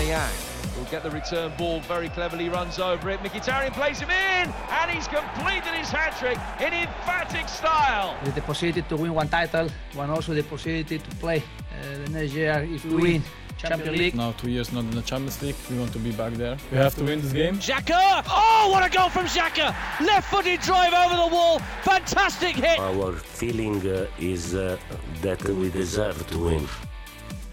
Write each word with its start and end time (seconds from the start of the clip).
Yang 0.00 0.32
will 0.76 0.90
get 0.90 1.02
the 1.02 1.10
return 1.10 1.52
ball 1.56 1.80
very 1.80 2.08
cleverly, 2.08 2.48
runs 2.48 2.78
over 2.78 3.10
it. 3.10 3.20
Mkhitaryan 3.20 3.72
plays 3.72 4.00
him 4.00 4.10
in, 4.10 4.52
and 4.70 4.90
he's 4.90 5.06
completed 5.06 5.72
his 5.74 5.88
hat 5.88 6.16
trick 6.18 6.38
in 6.60 6.72
emphatic 6.72 7.48
style. 7.48 8.16
With 8.24 8.34
The 8.34 8.42
possibility 8.42 8.82
to 8.82 8.96
win 8.96 9.14
one 9.14 9.28
title, 9.28 9.68
one 9.94 10.10
also 10.10 10.34
the 10.34 10.42
possibility 10.42 10.98
to 10.98 11.10
play 11.16 11.38
uh, 11.38 12.04
the 12.04 12.10
next 12.10 12.32
year 12.32 12.66
if 12.68 12.84
we 12.84 12.94
win 12.94 13.22
Champions 13.58 13.98
League. 13.98 14.14
Now 14.14 14.32
two 14.32 14.50
years 14.50 14.72
not 14.72 14.84
in 14.84 14.90
the 14.90 15.02
Champions 15.02 15.40
League, 15.42 15.56
we 15.70 15.78
want 15.78 15.92
to 15.92 15.98
be 15.98 16.10
back 16.12 16.32
there. 16.32 16.56
We 16.70 16.78
have 16.78 16.94
to 16.96 17.04
win 17.04 17.20
this 17.20 17.32
game. 17.32 17.56
Xhaka! 17.58 18.24
Oh, 18.28 18.70
what 18.72 18.84
a 18.84 18.90
goal 18.90 19.08
from 19.08 19.26
Xhaka! 19.26 19.74
Left-footed 20.00 20.60
drive 20.60 20.92
over 20.92 21.16
the 21.16 21.34
wall, 21.34 21.58
fantastic 21.82 22.56
hit. 22.56 22.78
Our 22.78 23.12
feeling 23.12 23.86
uh, 23.86 24.06
is 24.18 24.54
uh, 24.54 24.78
that 25.20 25.42
we 25.44 25.70
deserve 25.70 26.26
to 26.30 26.38
win. 26.38 26.66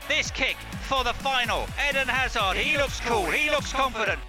This 0.10 0.32
kick 0.32 0.58
for 0.88 1.04
the 1.04 1.14
final. 1.14 1.68
Eden 1.88 2.08
Hazard, 2.08 2.58
he 2.58 2.78
looks 2.78 3.00
cool, 3.02 3.30
he 3.30 3.52
looks 3.52 3.72
confident. 3.72 4.20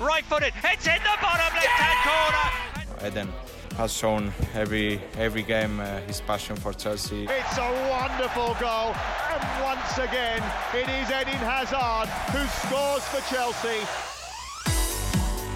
Right 0.00 0.24
footed, 0.24 0.52
it's 0.64 0.86
in 0.88 0.98
the 1.04 1.16
bottom 1.22 1.54
left 1.54 1.68
hand 1.68 2.90
corner. 2.98 3.08
Eden 3.08 3.32
has 3.76 3.92
shown 3.92 4.32
every 4.52 5.00
every 5.16 5.44
game 5.44 5.78
uh, 5.78 6.00
his 6.00 6.20
passion 6.22 6.56
for 6.56 6.72
Chelsea. 6.72 7.28
It's 7.30 7.58
a 7.58 7.88
wonderful 7.88 8.56
goal, 8.58 8.92
and 9.30 9.62
once 9.62 9.96
again, 9.98 10.42
it 10.74 10.88
is 10.88 11.08
Eden 11.08 11.40
Hazard 11.46 12.08
who 12.34 12.44
scores 12.66 13.04
for 13.04 13.22
Chelsea. 13.32 13.86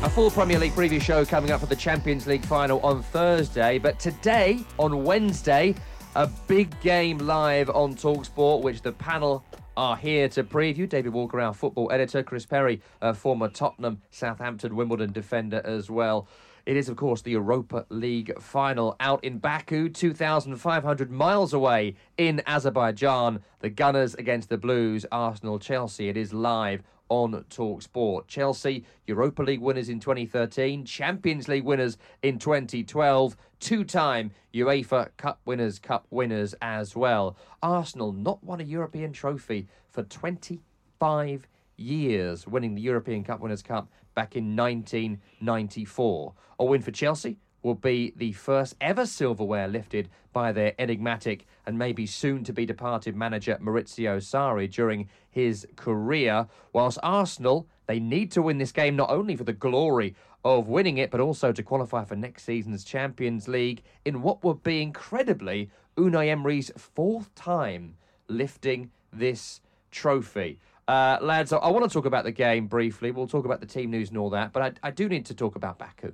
A 0.04 0.10
full 0.10 0.30
Premier 0.30 0.60
League 0.60 0.72
preview 0.74 1.02
show 1.02 1.24
coming 1.24 1.50
up 1.50 1.58
for 1.58 1.66
the 1.66 1.74
Champions 1.74 2.28
League 2.28 2.44
final 2.44 2.78
on 2.86 3.02
Thursday, 3.02 3.78
but 3.78 3.98
today, 3.98 4.60
on 4.78 5.02
Wednesday, 5.02 5.74
a 6.16 6.28
big 6.46 6.80
game 6.80 7.18
live 7.18 7.68
on 7.70 7.94
Talksport, 7.94 8.62
which 8.62 8.82
the 8.82 8.92
panel 8.92 9.44
are 9.76 9.96
here 9.96 10.28
to 10.28 10.44
preview. 10.44 10.88
David 10.88 11.12
Walker, 11.12 11.40
our 11.40 11.52
football 11.52 11.90
editor, 11.90 12.22
Chris 12.22 12.46
Perry, 12.46 12.80
a 13.02 13.12
former 13.12 13.48
Tottenham, 13.48 14.00
Southampton, 14.10 14.76
Wimbledon 14.76 15.10
defender 15.10 15.60
as 15.64 15.90
well. 15.90 16.28
It 16.66 16.76
is, 16.76 16.88
of 16.88 16.96
course, 16.96 17.22
the 17.22 17.32
Europa 17.32 17.84
League 17.88 18.40
final 18.40 18.94
out 19.00 19.24
in 19.24 19.38
Baku, 19.38 19.88
2,500 19.88 21.10
miles 21.10 21.52
away 21.52 21.96
in 22.16 22.42
Azerbaijan. 22.46 23.40
The 23.58 23.70
Gunners 23.70 24.14
against 24.14 24.48
the 24.48 24.56
Blues, 24.56 25.04
Arsenal, 25.10 25.58
Chelsea. 25.58 26.08
It 26.08 26.16
is 26.16 26.32
live 26.32 26.84
on 27.08 27.44
Talk 27.50 27.82
Sport. 27.82 28.28
Chelsea, 28.28 28.84
Europa 29.06 29.42
League 29.42 29.60
winners 29.60 29.88
in 29.88 30.00
2013, 30.00 30.84
Champions 30.84 31.48
League 31.48 31.64
winners 31.64 31.98
in 32.22 32.38
2012, 32.38 33.36
two 33.64 33.82
time 33.82 34.30
UEFA 34.52 35.08
Cup 35.16 35.40
winners, 35.46 35.78
Cup 35.78 36.06
winners 36.10 36.54
as 36.60 36.94
well. 36.94 37.34
Arsenal 37.62 38.12
not 38.12 38.44
won 38.44 38.60
a 38.60 38.64
European 38.64 39.10
trophy 39.10 39.66
for 39.88 40.02
25 40.02 41.48
years, 41.76 42.46
winning 42.46 42.74
the 42.74 42.82
European 42.82 43.24
Cup 43.24 43.40
Winners' 43.40 43.62
Cup 43.62 43.88
back 44.14 44.36
in 44.36 44.54
1994. 44.54 46.34
A 46.58 46.64
win 46.64 46.82
for 46.82 46.90
Chelsea 46.90 47.38
will 47.62 47.74
be 47.74 48.12
the 48.16 48.32
first 48.32 48.76
ever 48.82 49.06
silverware 49.06 49.66
lifted 49.66 50.10
by 50.34 50.52
their 50.52 50.74
enigmatic 50.78 51.46
and 51.64 51.78
maybe 51.78 52.04
soon 52.04 52.44
to 52.44 52.52
be 52.52 52.66
departed 52.66 53.16
manager 53.16 53.58
Maurizio 53.62 54.18
Sarri 54.18 54.70
during 54.70 55.08
his 55.30 55.66
career. 55.74 56.46
Whilst 56.74 56.98
Arsenal, 57.02 57.66
they 57.86 57.98
need 57.98 58.30
to 58.32 58.42
win 58.42 58.58
this 58.58 58.72
game 58.72 58.94
not 58.94 59.08
only 59.08 59.36
for 59.36 59.44
the 59.44 59.54
glory 59.54 60.14
of 60.44 60.68
winning 60.68 60.98
it, 60.98 61.10
but 61.10 61.20
also 61.20 61.52
to 61.52 61.62
qualify 61.62 62.04
for 62.04 62.16
next 62.16 62.44
season's 62.44 62.84
Champions 62.84 63.48
League 63.48 63.82
in 64.04 64.22
what 64.22 64.44
would 64.44 64.62
be 64.62 64.82
incredibly 64.82 65.70
Unai 65.96 66.28
Emery's 66.28 66.70
fourth 66.76 67.34
time 67.34 67.96
lifting 68.28 68.90
this 69.12 69.60
trophy. 69.90 70.58
Uh, 70.86 71.18
lads, 71.22 71.52
I, 71.52 71.58
I 71.58 71.70
want 71.70 71.84
to 71.84 71.90
talk 71.90 72.04
about 72.04 72.24
the 72.24 72.32
game 72.32 72.66
briefly. 72.66 73.10
We'll 73.10 73.26
talk 73.26 73.46
about 73.46 73.60
the 73.60 73.66
team 73.66 73.90
news 73.90 74.10
and 74.10 74.18
all 74.18 74.30
that, 74.30 74.52
but 74.52 74.62
I, 74.82 74.88
I 74.88 74.90
do 74.90 75.08
need 75.08 75.26
to 75.26 75.34
talk 75.34 75.56
about 75.56 75.78
Baku. 75.78 76.12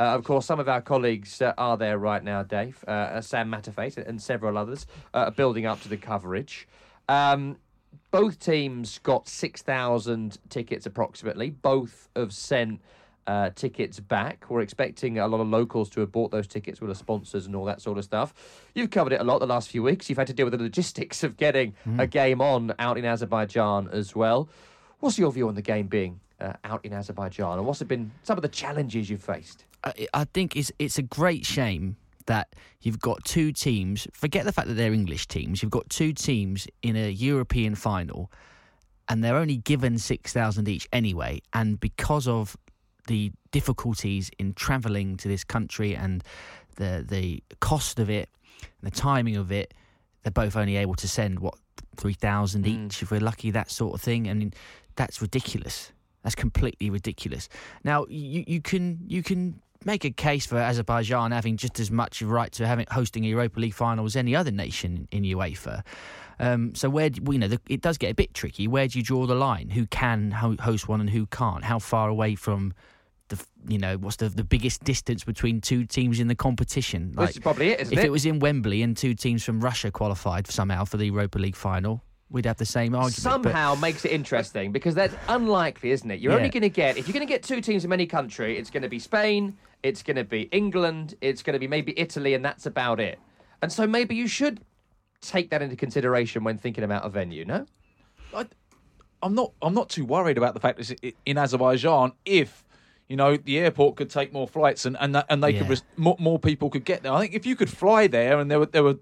Uh, 0.00 0.14
of 0.14 0.24
course, 0.24 0.46
some 0.46 0.60
of 0.60 0.68
our 0.68 0.80
colleagues 0.80 1.42
uh, 1.42 1.52
are 1.58 1.76
there 1.76 1.98
right 1.98 2.22
now, 2.22 2.42
Dave. 2.42 2.82
Uh, 2.86 3.20
Sam 3.20 3.50
Matterface 3.50 3.96
and 3.96 4.22
several 4.22 4.56
others 4.56 4.86
uh, 5.12 5.30
building 5.30 5.66
up 5.66 5.82
to 5.82 5.88
the 5.88 5.96
coverage. 5.96 6.68
Um, 7.08 7.56
both 8.10 8.38
teams 8.38 9.00
got 9.00 9.28
6,000 9.28 10.38
tickets 10.48 10.86
approximately. 10.86 11.50
Both 11.50 12.08
have 12.14 12.32
sent 12.32 12.80
uh, 13.28 13.50
tickets 13.54 14.00
back. 14.00 14.46
We're 14.48 14.62
expecting 14.62 15.18
a 15.18 15.28
lot 15.28 15.40
of 15.40 15.46
locals 15.48 15.88
to 15.90 16.00
have 16.00 16.10
bought 16.10 16.30
those 16.32 16.46
tickets 16.48 16.80
with 16.80 16.88
the 16.88 16.94
sponsors 16.96 17.46
and 17.46 17.54
all 17.54 17.66
that 17.66 17.80
sort 17.80 17.98
of 17.98 18.04
stuff. 18.04 18.32
You've 18.74 18.90
covered 18.90 19.12
it 19.12 19.20
a 19.20 19.24
lot 19.24 19.38
the 19.38 19.46
last 19.46 19.68
few 19.68 19.82
weeks. 19.82 20.08
You've 20.08 20.18
had 20.18 20.26
to 20.28 20.32
deal 20.32 20.46
with 20.46 20.54
the 20.58 20.62
logistics 20.62 21.22
of 21.22 21.36
getting 21.36 21.74
Mm. 21.86 22.00
a 22.00 22.06
game 22.06 22.40
on 22.40 22.74
out 22.78 22.98
in 22.98 23.04
Azerbaijan 23.04 23.88
as 23.92 24.16
well. 24.16 24.48
What's 25.00 25.18
your 25.18 25.30
view 25.30 25.46
on 25.46 25.54
the 25.54 25.62
game 25.62 25.86
being 25.86 26.18
uh, 26.40 26.54
out 26.64 26.84
in 26.84 26.92
Azerbaijan, 26.92 27.58
and 27.58 27.66
what's 27.66 27.82
been 27.82 28.10
some 28.22 28.36
of 28.38 28.42
the 28.42 28.48
challenges 28.48 29.10
you've 29.10 29.22
faced? 29.22 29.64
I, 29.84 30.08
I 30.14 30.24
think 30.24 30.56
it's 30.56 30.72
it's 30.78 30.98
a 30.98 31.02
great 31.02 31.44
shame 31.46 31.96
that 32.26 32.54
you've 32.80 33.00
got 33.00 33.24
two 33.24 33.52
teams. 33.52 34.06
Forget 34.12 34.44
the 34.44 34.52
fact 34.52 34.68
that 34.68 34.74
they're 34.74 34.92
English 34.92 35.26
teams. 35.28 35.62
You've 35.62 35.70
got 35.72 35.88
two 35.90 36.12
teams 36.12 36.66
in 36.82 36.96
a 36.96 37.10
European 37.10 37.74
final, 37.74 38.30
and 39.08 39.22
they're 39.22 39.36
only 39.36 39.56
given 39.58 39.98
six 39.98 40.32
thousand 40.32 40.68
each 40.68 40.88
anyway. 40.92 41.40
And 41.52 41.78
because 41.80 42.26
of 42.28 42.56
the 43.08 43.32
difficulties 43.50 44.30
in 44.38 44.54
travelling 44.54 45.16
to 45.16 45.28
this 45.28 45.42
country 45.42 45.96
and 45.96 46.22
the 46.76 47.04
the 47.06 47.42
cost 47.60 47.98
of 47.98 48.08
it, 48.08 48.28
and 48.80 48.92
the 48.92 48.96
timing 48.96 49.36
of 49.36 49.50
it, 49.50 49.74
they're 50.22 50.30
both 50.30 50.56
only 50.56 50.76
able 50.76 50.94
to 50.94 51.08
send 51.08 51.40
what 51.40 51.54
three 51.96 52.14
thousand 52.14 52.66
each 52.66 53.02
if 53.02 53.10
we're 53.10 53.20
lucky. 53.20 53.50
That 53.50 53.70
sort 53.70 53.94
of 53.94 54.00
thing. 54.00 54.30
I 54.30 54.34
mean, 54.34 54.52
that's 54.94 55.20
ridiculous. 55.20 55.92
That's 56.22 56.36
completely 56.36 56.90
ridiculous. 56.90 57.48
Now 57.84 58.06
you 58.08 58.44
you 58.46 58.60
can 58.60 59.00
you 59.06 59.22
can 59.22 59.60
make 59.84 60.04
a 60.04 60.10
case 60.10 60.46
for 60.46 60.58
Azerbaijan 60.58 61.30
having 61.30 61.56
just 61.56 61.78
as 61.78 61.90
much 61.90 62.22
right 62.22 62.50
to 62.52 62.66
having 62.66 62.86
hosting 62.90 63.24
a 63.24 63.28
Europa 63.28 63.60
League 63.60 63.74
final 63.74 64.04
as 64.04 64.16
any 64.16 64.34
other 64.34 64.50
nation 64.50 65.08
in 65.10 65.22
UEFA. 65.22 65.84
Um, 66.40 66.74
so 66.74 66.88
where 66.88 67.10
do, 67.10 67.20
you 67.32 67.38
know 67.38 67.48
the, 67.48 67.60
it 67.68 67.80
does 67.80 67.98
get 67.98 68.10
a 68.10 68.14
bit 68.14 68.34
tricky. 68.34 68.68
Where 68.68 68.86
do 68.86 68.98
you 68.98 69.04
draw 69.04 69.26
the 69.26 69.34
line? 69.34 69.70
Who 69.70 69.86
can 69.86 70.30
ho- 70.30 70.56
host 70.60 70.88
one 70.88 71.00
and 71.00 71.10
who 71.10 71.26
can't? 71.26 71.64
How 71.64 71.78
far 71.78 72.08
away 72.08 72.34
from 72.34 72.74
the 73.28 73.44
you 73.68 73.78
know 73.78 73.96
what's 73.96 74.16
the 74.16 74.28
the 74.28 74.44
biggest 74.44 74.84
distance 74.84 75.24
between 75.24 75.60
two 75.60 75.84
teams 75.84 76.20
in 76.20 76.28
the 76.28 76.34
competition? 76.34 77.12
This 77.16 77.30
is 77.30 77.38
probably 77.38 77.68
it, 77.70 77.80
isn't 77.80 77.92
if 77.92 77.98
it? 77.98 78.02
If 78.02 78.06
it 78.06 78.10
was 78.10 78.26
in 78.26 78.38
Wembley 78.38 78.82
and 78.82 78.96
two 78.96 79.14
teams 79.14 79.44
from 79.44 79.60
Russia 79.60 79.90
qualified 79.90 80.46
somehow 80.46 80.84
for 80.84 80.96
the 80.96 81.06
Europa 81.06 81.38
League 81.38 81.56
final, 81.56 82.02
we'd 82.30 82.46
have 82.46 82.56
the 82.56 82.64
same 82.66 82.94
argument. 82.94 83.16
but- 83.16 83.30
Somehow 83.44 83.74
makes 83.74 84.04
it 84.04 84.12
interesting 84.12 84.72
because 84.72 84.94
that's 84.94 85.14
unlikely, 85.28 85.90
isn't 85.92 86.10
it? 86.10 86.20
You're 86.20 86.32
only 86.32 86.48
going 86.50 86.62
to 86.62 86.68
get 86.68 86.96
if 86.96 87.06
you're 87.08 87.14
going 87.14 87.26
to 87.26 87.32
get 87.32 87.42
two 87.42 87.60
teams 87.60 87.82
from 87.82 87.92
any 87.92 88.06
country, 88.06 88.58
it's 88.58 88.70
going 88.70 88.82
to 88.82 88.88
be 88.88 88.98
Spain, 88.98 89.56
it's 89.82 90.02
going 90.02 90.16
to 90.16 90.24
be 90.24 90.42
England, 90.52 91.14
it's 91.20 91.42
going 91.42 91.54
to 91.54 91.60
be 91.60 91.68
maybe 91.68 91.98
Italy, 91.98 92.34
and 92.34 92.44
that's 92.44 92.66
about 92.66 93.00
it. 93.00 93.18
And 93.62 93.72
so 93.72 93.86
maybe 93.86 94.14
you 94.14 94.26
should 94.28 94.60
take 95.20 95.50
that 95.50 95.62
into 95.62 95.74
consideration 95.76 96.44
when 96.44 96.58
thinking 96.58 96.84
about 96.84 97.04
a 97.04 97.08
venue. 97.08 97.44
No, 97.44 97.66
I'm 99.22 99.34
not. 99.34 99.52
I'm 99.62 99.74
not 99.74 99.88
too 99.88 100.04
worried 100.04 100.38
about 100.38 100.54
the 100.54 100.60
fact 100.60 100.78
that 100.78 100.96
it's 101.02 101.16
in 101.26 101.38
Azerbaijan 101.38 102.12
if. 102.24 102.64
You 103.08 103.16
know, 103.16 103.36
the 103.36 103.58
airport 103.58 103.96
could 103.96 104.10
take 104.10 104.32
more 104.32 104.46
flights, 104.46 104.84
and 104.84 104.96
and, 105.00 105.22
and 105.28 105.42
they 105.42 105.52
could 105.54 105.62
Yeah. 105.62 105.70
res- 105.70 105.82
more, 105.96 106.16
more 106.18 106.38
people 106.38 106.68
could 106.70 106.84
get 106.84 107.02
there. 107.02 107.12
I 107.12 107.20
think 107.20 107.34
if 107.34 107.46
you 107.46 107.56
could 107.56 107.70
fly 107.70 108.06
there, 108.06 108.38
and 108.38 108.50
there 108.50 108.58
were 108.58 108.66
there 108.66 108.82
were 108.84 108.98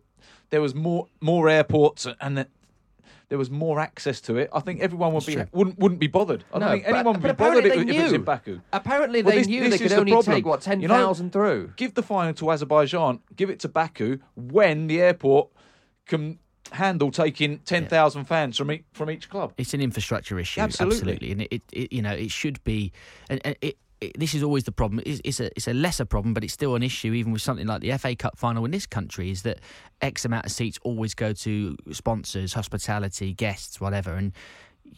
there 0.50 0.60
was 0.60 0.74
more 0.74 1.06
more 1.20 1.48
airports, 1.48 2.06
and 2.20 2.38
that 2.38 2.48
there 3.28 3.38
was 3.38 3.50
more 3.50 3.80
access 3.80 4.20
to 4.20 4.36
it, 4.36 4.48
I 4.52 4.60
think 4.60 4.80
everyone 4.80 5.12
would 5.12 5.22
That's 5.24 5.26
be 5.26 5.34
true. 5.34 5.46
wouldn't 5.52 5.78
wouldn't 5.80 5.98
be 6.00 6.06
bothered. 6.06 6.44
I 6.54 6.58
No, 6.60 6.66
don't 6.66 6.74
think 6.76 6.86
anyone 6.86 7.14
would 7.14 7.22
be 7.24 7.32
bothered 7.32 7.66
if, 7.66 7.72
if 7.74 7.88
it 7.88 8.02
was 8.04 8.12
in 8.12 8.22
Baku. 8.22 8.60
Apparently 8.72 9.22
Well, 9.24 9.32
they 9.32 9.38
this- 9.38 9.48
knew 9.48 9.62
this 9.64 9.70
they 9.72 9.78
could 9.78 9.90
the 9.90 9.96
only 9.98 10.12
problem. 10.12 10.36
take 10.36 10.46
what 10.46 10.64
You 10.66 10.76
know, 10.76 10.80
ten 10.86 10.88
thousand 10.88 11.32
through. 11.32 11.72
Give 11.76 11.92
the 11.94 12.04
final 12.04 12.32
to 12.34 12.50
Azerbaijan. 12.52 13.18
Give 13.34 13.50
it 13.50 13.58
to 13.60 13.68
Baku 13.68 14.18
when 14.36 14.86
the 14.86 15.00
airport 15.02 15.48
can 16.06 16.38
handle 16.70 17.10
taking 17.10 17.58
ten 17.60 17.88
thousand 17.88 18.26
fans 18.26 18.56
from 18.56 18.70
each, 18.70 18.84
from 18.92 19.10
each 19.10 19.28
club. 19.28 19.52
It's 19.58 19.74
an 19.74 19.80
infrastructure 19.80 20.38
issue, 20.38 20.60
Absolutely. 20.60 21.32
and 21.32 21.42
it, 21.42 21.48
it, 21.50 21.62
it 21.72 21.92
you 21.92 22.02
know 22.02 22.12
it 22.12 22.30
should 22.30 22.62
be, 22.62 22.92
and, 23.28 23.40
and 23.44 23.56
it, 23.60 23.76
it, 24.00 24.18
this 24.18 24.34
is 24.34 24.42
always 24.42 24.64
the 24.64 24.72
problem. 24.72 25.02
It's, 25.06 25.20
it's 25.24 25.40
a 25.40 25.46
it's 25.56 25.68
a 25.68 25.74
lesser 25.74 26.04
problem, 26.04 26.34
but 26.34 26.44
it's 26.44 26.52
still 26.52 26.74
an 26.74 26.82
issue, 26.82 27.12
even 27.12 27.32
with 27.32 27.42
something 27.42 27.66
like 27.66 27.80
the 27.80 27.96
FA 27.98 28.14
Cup 28.14 28.36
final 28.38 28.64
in 28.64 28.70
this 28.70 28.86
country. 28.86 29.30
Is 29.30 29.42
that 29.42 29.60
X 30.00 30.24
amount 30.24 30.46
of 30.46 30.52
seats 30.52 30.78
always 30.82 31.14
go 31.14 31.32
to 31.32 31.76
sponsors, 31.92 32.52
hospitality, 32.52 33.32
guests, 33.32 33.80
whatever, 33.80 34.12
and 34.14 34.32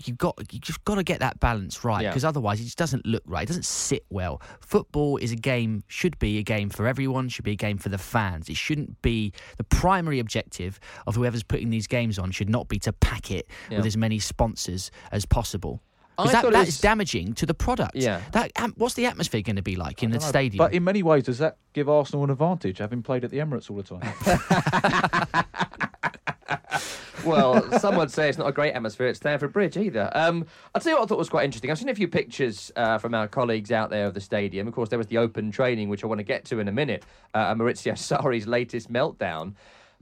you've 0.04 0.18
got 0.18 0.36
you 0.52 0.58
just 0.60 0.84
got 0.84 0.96
to 0.96 1.02
get 1.02 1.20
that 1.20 1.40
balance 1.40 1.82
right 1.82 2.02
Yeah. 2.02 2.10
because 2.10 2.24
otherwise 2.24 2.60
it 2.60 2.64
just 2.64 2.76
doesn't 2.76 3.06
look 3.06 3.22
right. 3.26 3.42
It 3.44 3.46
doesn't 3.48 3.64
sit 3.64 4.04
well. 4.10 4.42
Football 4.60 5.16
is 5.16 5.32
a 5.32 5.36
game, 5.36 5.82
should 5.86 6.18
be 6.18 6.36
a 6.38 6.42
game 6.42 6.68
for 6.68 6.86
everyone. 6.86 7.28
Should 7.30 7.44
be 7.46 7.52
a 7.52 7.56
game 7.56 7.78
for 7.78 7.88
the 7.88 7.96
fans. 7.98 8.48
It 8.50 8.56
shouldn't 8.56 9.00
be 9.00 9.32
the 9.56 9.64
primary 9.64 10.18
objective 10.18 10.78
of 11.06 11.14
whoever's 11.16 11.42
putting 11.42 11.70
these 11.70 11.86
games 11.86 12.18
on. 12.18 12.30
Should 12.32 12.50
not 12.50 12.68
be 12.68 12.78
to 12.80 12.92
pack 12.92 13.30
it 13.30 13.48
Yeah. 13.70 13.78
with 13.78 13.86
as 13.86 13.96
many 13.96 14.18
sponsors 14.18 14.90
as 15.10 15.24
possible. 15.24 15.80
I 16.18 16.22
Because 16.24 16.32
that, 16.32 16.42
thought 16.42 16.48
it 16.48 16.52
that 16.54 16.66
was- 16.66 16.80
damaging 16.80 17.32
to 17.34 17.46
the 17.46 17.54
product. 17.54 17.94
Yeah. 17.94 18.20
That 18.32 18.50
um, 18.56 18.74
what's 18.76 18.94
the 18.94 19.06
atmosphere 19.06 19.40
going 19.42 19.56
to 19.56 19.62
be 19.62 19.76
like 19.76 20.02
in 20.02 20.10
the 20.10 20.18
know, 20.18 20.24
stadium? 20.24 20.58
But 20.58 20.74
in 20.74 20.82
many 20.84 21.02
ways, 21.02 21.22
does 21.24 21.38
that 21.38 21.58
give 21.72 21.88
Arsenal 21.88 22.24
an 22.24 22.30
advantage, 22.30 22.78
having 22.78 23.02
played 23.02 23.24
at 23.24 23.30
the 23.30 23.38
Emirates 23.38 23.70
all 23.70 23.76
the 23.76 23.84
time? 23.84 25.44
well, 27.24 27.78
some 27.78 27.96
would 27.96 28.10
say 28.10 28.28
it's 28.28 28.38
not 28.38 28.48
a 28.48 28.52
great 28.52 28.72
atmosphere 28.74 29.06
at 29.06 29.16
Stamford 29.16 29.52
Bridge 29.52 29.76
either. 29.76 30.10
Um, 30.14 30.46
I'll 30.74 30.80
tell 30.80 30.92
you 30.92 30.96
what 30.98 31.04
I 31.04 31.06
thought 31.06 31.18
was 31.18 31.28
quite 31.28 31.44
interesting. 31.44 31.70
I've 31.70 31.78
seen 31.78 31.88
a 31.88 31.94
few 31.94 32.08
pictures 32.08 32.72
uh, 32.76 32.98
from 32.98 33.14
our 33.14 33.28
colleagues 33.28 33.70
out 33.70 33.90
there 33.90 34.06
of 34.06 34.14
the 34.14 34.20
stadium. 34.20 34.66
Of 34.66 34.74
course, 34.74 34.88
there 34.88 34.98
was 34.98 35.08
the 35.08 35.18
open 35.18 35.50
training, 35.50 35.88
which 35.88 36.02
I 36.04 36.06
want 36.06 36.18
to 36.18 36.24
get 36.24 36.44
to 36.46 36.58
in 36.58 36.68
a 36.68 36.72
minute, 36.72 37.04
uh, 37.34 37.48
and 37.50 37.60
Maurizio 37.60 37.92
Sarri's 37.92 38.46
latest 38.46 38.92
meltdown. 38.92 39.54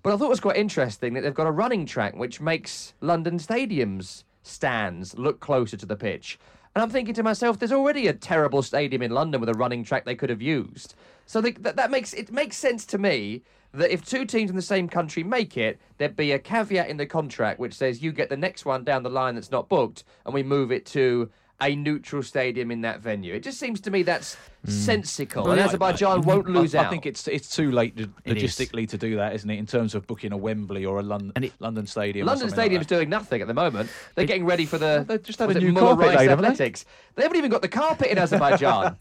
But 0.02 0.14
I 0.14 0.16
thought 0.18 0.26
it 0.26 0.30
was 0.30 0.40
quite 0.40 0.56
interesting 0.56 1.14
that 1.14 1.22
they've 1.22 1.34
got 1.34 1.46
a 1.48 1.52
running 1.52 1.84
track 1.84 2.14
which 2.14 2.40
makes 2.40 2.94
London 3.00 3.38
stadiums 3.38 4.22
stands 4.46 5.18
look 5.18 5.40
closer 5.40 5.76
to 5.76 5.86
the 5.86 5.96
pitch. 5.96 6.38
And 6.74 6.82
I'm 6.82 6.90
thinking 6.90 7.14
to 7.14 7.22
myself, 7.22 7.58
there's 7.58 7.72
already 7.72 8.06
a 8.06 8.12
terrible 8.12 8.62
stadium 8.62 9.00
in 9.02 9.10
London 9.10 9.40
with 9.40 9.48
a 9.48 9.54
running 9.54 9.82
track 9.82 10.04
they 10.04 10.14
could 10.14 10.28
have 10.28 10.42
used. 10.42 10.94
So 11.24 11.40
they, 11.40 11.52
that, 11.52 11.76
that 11.76 11.90
makes 11.90 12.12
it 12.12 12.30
makes 12.30 12.56
sense 12.56 12.84
to 12.86 12.98
me 12.98 13.42
that 13.72 13.92
if 13.92 14.04
two 14.04 14.24
teams 14.24 14.50
in 14.50 14.56
the 14.56 14.62
same 14.62 14.88
country 14.88 15.22
make 15.22 15.56
it, 15.56 15.80
there'd 15.98 16.16
be 16.16 16.32
a 16.32 16.38
caveat 16.38 16.88
in 16.88 16.96
the 16.96 17.06
contract 17.06 17.58
which 17.58 17.74
says 17.74 18.02
you 18.02 18.12
get 18.12 18.28
the 18.28 18.36
next 18.36 18.64
one 18.64 18.84
down 18.84 19.02
the 19.02 19.10
line 19.10 19.34
that's 19.34 19.50
not 19.50 19.68
booked, 19.68 20.04
and 20.24 20.34
we 20.34 20.42
move 20.42 20.70
it 20.70 20.86
to 20.86 21.30
a 21.60 21.74
neutral 21.74 22.22
stadium 22.22 22.70
in 22.70 22.82
that 22.82 23.00
venue. 23.00 23.34
It 23.34 23.42
just 23.42 23.58
seems 23.58 23.80
to 23.82 23.90
me 23.90 24.02
that's 24.02 24.36
mm. 24.66 24.70
sensical, 24.70 25.44
Well, 25.44 25.52
and 25.52 25.60
I- 25.60 25.64
Azerbaijan 25.64 26.22
won't 26.22 26.48
lose 26.48 26.74
I, 26.74 26.80
out. 26.80 26.86
I 26.86 26.90
think 26.90 27.06
it's 27.06 27.26
it's 27.28 27.54
too 27.54 27.70
late 27.70 27.96
to, 27.96 28.08
logistically 28.26 28.88
to 28.90 28.98
do 28.98 29.16
that, 29.16 29.34
isn't 29.34 29.48
it? 29.48 29.58
In 29.58 29.66
terms 29.66 29.94
of 29.94 30.06
booking 30.06 30.32
a 30.32 30.36
Wembley 30.36 30.84
or 30.84 30.98
a 30.98 31.02
London 31.02 31.50
London 31.58 31.86
Stadium. 31.86 32.26
London 32.26 32.48
something 32.48 32.56
like 32.56 32.64
Stadium's 32.66 32.86
doing 32.86 33.08
nothing 33.08 33.40
at 33.40 33.48
the 33.48 33.54
moment. 33.54 33.90
They're 34.14 34.26
getting 34.26 34.44
ready 34.44 34.66
for 34.66 34.78
the. 34.78 35.04
They 35.06 35.18
just 35.18 35.38
had 35.38 35.50
a 35.50 35.58
new 35.58 35.72
carpet 35.72 36.06
Rice 36.06 36.18
laid, 36.18 36.30
haven't 36.30 36.58
they? 36.58 36.72
They 37.16 37.22
haven't 37.22 37.38
even 37.38 37.50
got 37.50 37.62
the 37.62 37.68
carpet 37.68 38.08
in 38.08 38.18
Azerbaijan. 38.26 38.96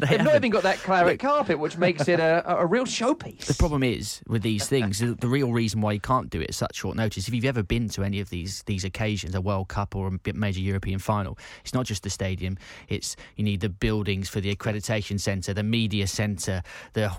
They've 0.00 0.22
not 0.22 0.34
even 0.34 0.50
got 0.50 0.64
that 0.64 0.78
claret 0.78 1.20
carpet, 1.20 1.60
which 1.60 1.76
makes 1.76 2.08
it 2.08 2.18
a, 2.18 2.42
a, 2.44 2.62
a 2.62 2.66
real 2.66 2.84
showpiece. 2.84 3.46
The 3.46 3.54
problem 3.54 3.84
is 3.84 4.20
with 4.26 4.42
these 4.42 4.66
things, 4.66 4.98
the, 4.98 5.14
the 5.14 5.28
real 5.28 5.52
reason 5.52 5.80
why 5.80 5.92
you 5.92 6.00
can't 6.00 6.30
do 6.30 6.40
it 6.40 6.48
at 6.48 6.54
such 6.54 6.76
short 6.76 6.96
notice. 6.96 7.28
If 7.28 7.34
you've 7.34 7.44
ever 7.44 7.62
been 7.62 7.88
to 7.90 8.02
any 8.02 8.18
of 8.18 8.30
these 8.30 8.64
these 8.64 8.84
occasions, 8.84 9.34
a 9.34 9.40
World 9.40 9.68
Cup 9.68 9.94
or 9.94 10.08
a 10.08 10.34
major 10.34 10.60
European 10.60 10.98
final, 10.98 11.38
it's 11.62 11.74
not 11.74 11.86
just 11.86 11.91
the 12.00 12.10
stadium. 12.10 12.56
It's 12.88 13.16
you 13.36 13.44
need 13.44 13.60
the 13.60 13.68
buildings 13.68 14.28
for 14.28 14.40
the 14.40 14.54
accreditation 14.54 15.20
centre, 15.20 15.54
the 15.54 15.62
media 15.62 16.06
centre, 16.06 16.62
the 16.92 17.12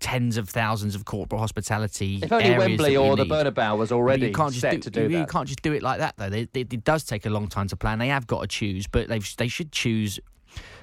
tens 0.00 0.36
of 0.36 0.48
thousands 0.48 0.94
of 0.94 1.04
corporate 1.04 1.40
hospitality. 1.40 2.20
If 2.22 2.32
only 2.32 2.56
Wembley 2.58 2.92
you 2.92 2.98
or 3.02 3.16
the 3.16 3.24
need. 3.24 3.32
Bernabeu 3.32 3.78
was 3.78 3.92
already 3.92 4.26
you 4.28 4.32
can't 4.32 4.50
just 4.52 4.60
set 4.60 4.72
do, 4.72 4.78
to 4.80 4.90
do 4.90 5.02
you 5.02 5.18
that. 5.18 5.28
can't 5.30 5.48
just 5.48 5.62
do 5.62 5.72
it 5.72 5.82
like 5.82 5.98
that 5.98 6.14
though. 6.16 6.28
They, 6.30 6.44
they, 6.52 6.60
it 6.60 6.84
does 6.84 7.04
take 7.04 7.26
a 7.26 7.30
long 7.30 7.48
time 7.48 7.68
to 7.68 7.76
plan. 7.76 7.98
They 7.98 8.08
have 8.08 8.26
got 8.26 8.40
to 8.42 8.46
choose, 8.46 8.86
but 8.86 9.08
they 9.08 9.18
they 9.18 9.48
should 9.48 9.72
choose 9.72 10.18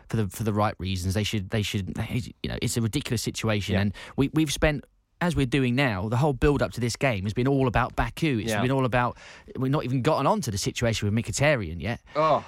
for 0.08 0.18
the 0.18 0.28
for 0.30 0.44
the 0.44 0.54
right 0.54 0.76
reasons. 0.80 1.14
They 1.14 1.24
should 1.24 1.50
they 1.52 1.62
should 1.62 1.98
you 2.44 2.50
know 2.50 2.58
it's 2.62 2.78
a 2.78 2.82
ridiculous 2.82 3.22
situation, 3.22 3.76
and 3.76 3.94
we 4.16 4.30
we've 4.34 4.52
spent. 4.52 4.86
As 5.22 5.36
we're 5.36 5.46
doing 5.46 5.76
now, 5.76 6.08
the 6.08 6.16
whole 6.16 6.32
build 6.32 6.62
up 6.62 6.72
to 6.72 6.80
this 6.80 6.96
game 6.96 7.24
has 7.26 7.34
been 7.34 7.46
all 7.46 7.68
about 7.68 7.94
Baku. 7.94 8.40
It's 8.40 8.52
Yeah. 8.52 8.62
been 8.62 8.72
all 8.72 8.86
about. 8.86 9.18
We've 9.58 9.70
not 9.70 9.84
even 9.84 10.02
gotten 10.02 10.26
on 10.26 10.40
to 10.40 10.50
the 10.50 10.58
situation 10.58 11.14
with 11.14 11.26
Mkhitaryan 11.26 11.82
yet. 11.82 12.00
Oh. 12.16 12.42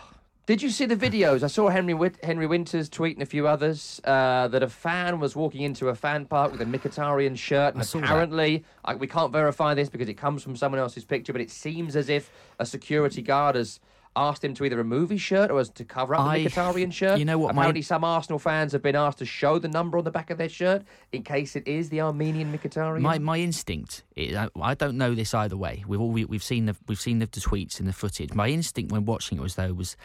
Did 0.52 0.62
you 0.62 0.70
see 0.70 0.86
the 0.86 0.98
videos? 0.98 1.44
I 1.44 1.48
saw 1.48 1.70
Henry 1.70 1.94
Wit- 1.94 2.22
Henry 2.26 2.46
Winter's 2.46 2.90
tweet 2.90 3.16
and 3.16 3.24
a 3.24 3.26
few 3.26 3.48
others 3.48 4.02
uh, 4.04 4.50
that 4.50 4.62
a 4.62 4.68
fan 4.68 5.22
was 5.22 5.34
walking 5.34 5.62
into 5.62 5.88
a 5.88 5.96
fan 5.96 6.26
park 6.26 6.52
with 6.52 6.60
a 6.60 6.66
Mkhitaryan 6.66 7.38
shirt, 7.38 7.74
and 7.74 7.82
apparently 8.04 8.66
I, 8.84 8.96
we 8.96 9.08
can't 9.08 9.32
verify 9.32 9.74
this 9.76 9.88
because 9.88 10.10
it 10.10 10.16
comes 10.16 10.44
from 10.44 10.58
someone 10.58 10.82
else's 10.82 11.06
picture, 11.06 11.32
but 11.32 11.42
it 11.42 11.52
seems 11.52 11.96
as 11.96 12.10
if 12.10 12.30
a 12.60 12.66
security 12.66 13.22
guard 13.22 13.56
has 13.56 13.80
asked 14.18 14.44
him 14.44 14.54
to 14.56 14.66
either 14.66 14.76
remove 14.76 15.10
his 15.10 15.22
shirt 15.22 15.50
or 15.52 15.58
as 15.58 15.70
to 15.70 15.86
cover 15.86 16.16
up 16.16 16.26
the 16.26 16.30
I- 16.32 16.40
Mkhitaryan 16.44 16.92
shirt. 16.92 17.18
you 17.18 17.24
know 17.24 17.38
what, 17.38 17.56
my- 17.56 17.62
Apparently, 17.62 17.82
some 17.82 18.04
Arsenal 18.04 18.38
fans 18.38 18.74
have 18.74 18.82
been 18.82 18.98
asked 18.98 19.20
to 19.20 19.26
show 19.26 19.58
the 19.58 19.70
number 19.70 19.98
on 19.98 20.04
the 20.04 20.12
back 20.12 20.32
of 20.32 20.38
their 20.38 20.50
shirt 20.50 20.84
in 21.14 21.24
case 21.24 21.56
it 21.56 21.66
is 21.66 21.88
the 21.88 22.02
Armenian 22.02 22.52
Mkhitaryan. 22.52 23.00
My 23.00 23.20
my 23.20 23.38
instinct, 23.38 24.04
is, 24.18 24.36
I, 24.36 24.50
I 24.62 24.74
don't 24.74 24.98
know 24.98 25.16
this 25.16 25.34
either 25.34 25.56
way. 25.56 25.86
We've 25.88 26.02
all 26.02 26.10
we, 26.12 26.26
we've 26.26 26.44
seen 26.44 26.66
the 26.66 26.76
we've 26.90 27.00
seen 27.00 27.20
the, 27.20 27.28
the 27.28 27.40
tweets 27.40 27.80
and 27.80 27.88
the 27.88 27.94
footage. 27.94 28.34
My 28.34 28.50
instinct 28.50 28.92
when 28.92 29.06
watching 29.06 29.38
it 29.38 29.42
was 29.42 29.56
though 29.56 29.72
was 29.72 29.96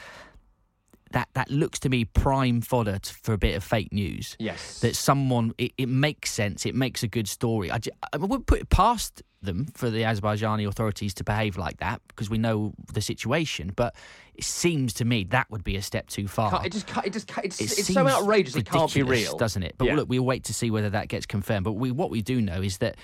that 1.13 1.29
that 1.35 1.51
looks 1.51 1.79
to 1.81 1.89
me 1.89 2.05
prime 2.05 2.61
fodder 2.61 2.99
for 3.23 3.33
a 3.33 3.39
bit 3.39 3.55
of 3.57 3.63
fake 3.65 3.93
news. 3.93 4.37
Yes. 4.39 4.81
that 4.81 4.97
someone 4.97 5.53
it, 5.59 5.73
it 5.79 5.89
makes 5.89 6.31
sense. 6.33 6.67
It 6.67 6.75
makes 6.75 7.03
a 7.03 7.09
good 7.09 7.29
story. 7.29 7.71
I, 7.71 7.79
I 8.13 8.17
would 8.17 8.47
put 8.47 8.61
it 8.61 8.69
past 8.71 9.23
them 9.43 9.67
for 9.75 9.89
the 9.91 10.03
Azerbaijani 10.03 10.67
authorities 10.67 11.15
to 11.15 11.23
behave 11.25 11.57
like 11.57 11.77
that 11.79 12.01
because 12.09 12.29
we 12.29 12.39
know 12.39 12.73
the 12.93 13.01
situation. 13.01 13.71
But 13.77 13.95
it 14.35 14.43
seems 14.45 14.93
to 14.95 15.05
me 15.05 15.25
that 15.31 15.49
would 15.51 15.63
be 15.63 15.77
a 15.77 15.83
step 15.83 16.09
too 16.09 16.27
far. 16.27 16.51
Can't- 16.51 16.67
it 16.67 16.73
just 16.73 16.89
it 17.05 17.13
just 17.13 17.31
It 17.39 17.45
it's 17.61 17.93
so 17.95 18.09
outrageous 18.09 18.57
it 18.57 18.69
can't 18.69 18.93
be 18.93 19.03
real, 19.05 19.37
doesn't 19.37 19.63
it? 19.63 19.75
But 19.79 19.85
Yeah. 19.87 19.95
look, 19.97 20.09
we'll 20.09 20.25
wait 20.25 20.45
to 20.45 20.55
see 20.55 20.71
whether 20.73 20.91
that 20.91 21.07
gets 21.09 21.27
confirmed. 21.27 21.63
But 21.65 21.75
we, 21.75 21.93
what 21.93 22.11
we 22.11 22.23
do 22.23 22.41
know 22.43 22.61
is 22.61 22.79
that 22.79 22.97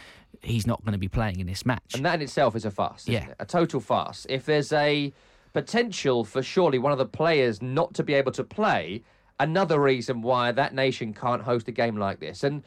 he's 0.42 0.66
not 0.66 0.82
going 0.84 0.92
to 0.94 0.98
be 0.98 1.08
playing 1.08 1.38
in 1.38 1.46
this 1.46 1.64
match. 1.64 1.94
And 1.94 2.04
that 2.04 2.14
in 2.16 2.22
itself 2.22 2.56
is 2.56 2.64
a 2.64 2.70
farce. 2.72 3.02
isn't 3.02 3.12
Yeah. 3.14 3.28
it? 3.28 3.36
A 3.38 3.46
total 3.46 3.78
farce. 3.80 4.26
If 4.28 4.44
there's 4.46 4.72
a 4.72 5.12
potential 5.52 6.24
for 6.24 6.42
surely 6.42 6.78
one 6.78 6.92
of 6.92 6.98
the 6.98 7.06
players 7.06 7.62
not 7.62 7.94
to 7.94 8.02
be 8.02 8.14
able 8.14 8.32
to 8.32 8.44
play, 8.44 9.02
another 9.38 9.80
reason 9.80 10.22
why 10.22 10.52
that 10.52 10.74
nation 10.74 11.12
can't 11.12 11.42
host 11.42 11.68
a 11.68 11.72
game 11.72 11.96
like 11.96 12.20
this. 12.20 12.44
And 12.44 12.62